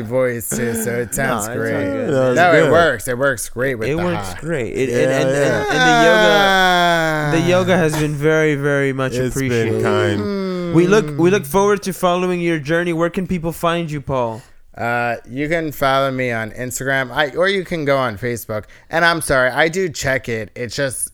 [0.06, 2.36] voice too so it sounds it's all great good.
[2.36, 4.40] That no it works it works great with It the works high.
[4.40, 4.72] great.
[4.76, 5.60] It, Yeah, and, and, yeah.
[5.62, 5.76] and,
[7.32, 9.72] and the yoga, the yoga has been very, very much It's appreciated.
[9.74, 10.74] been kind.
[10.74, 12.92] We look, we look forward to following your journey.
[12.92, 14.40] Where can people find you, Paul?
[14.76, 18.64] Uh, you can follow me on Instagram, I or you can go on Facebook.
[18.88, 20.50] And I'm sorry, I do check it.
[20.54, 21.11] It's just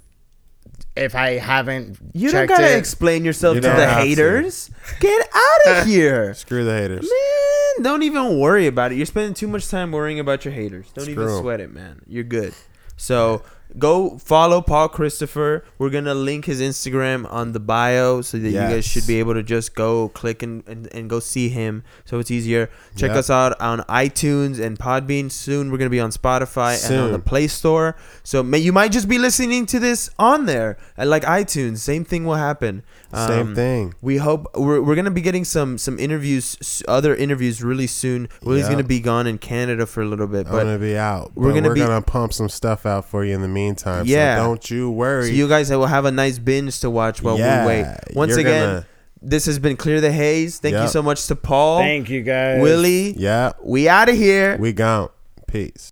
[0.99, 4.07] if I haven't You don't gotta it, explain yourself You to the have to.
[4.07, 4.71] haters.
[5.01, 7.03] Get out of here, Screw the haters.
[7.11, 7.85] man.
[7.85, 8.97] Don't even worry about it.
[8.97, 10.87] You're spending too much time worrying about your haters.
[10.95, 11.41] Don't Screw even 'em.
[11.41, 12.03] sweat it, man.
[12.07, 12.53] You're good.
[12.97, 13.43] So
[13.77, 15.65] go follow Paul Christopher.
[15.79, 19.35] We're gonna link his Instagram on the bio so that you guys should be able
[19.35, 21.85] to just go click and, and, and go see him.
[22.05, 22.71] So it's easier.
[22.97, 23.17] Check Yep.
[23.19, 25.31] us out on iTunes and Podbean.
[25.31, 27.97] Soon we're gonna be on Spotify and on the Play Store.
[28.23, 31.79] So may, you might just be listening to this on there, like iTunes.
[31.79, 32.83] Same thing will happen.
[33.15, 33.95] Same Um, thing.
[34.03, 38.29] we hope we're, we're gonna be getting some some interviews, other interviews really soon.
[38.43, 38.73] Willie's Yeah.
[38.73, 41.33] gonna be gone in Canada for a little bit, I'm but gonna be out.
[41.35, 44.05] we're but gonna we're be- gonna pump some stuff out for you in the meantime.
[44.07, 44.37] Yeah.
[44.37, 45.29] So don't you worry.
[45.29, 47.87] so you guys will have a nice binge to watch while Yeah, we wait.
[48.15, 48.87] Once again, gonna-
[49.23, 50.59] this has been clear the haze.
[50.59, 52.61] Thank you so much to Paul, thank you guys.
[52.61, 53.15] Willie.
[53.17, 54.57] yeah, We out of here.
[54.61, 55.09] we gone.
[55.47, 55.87] Peace.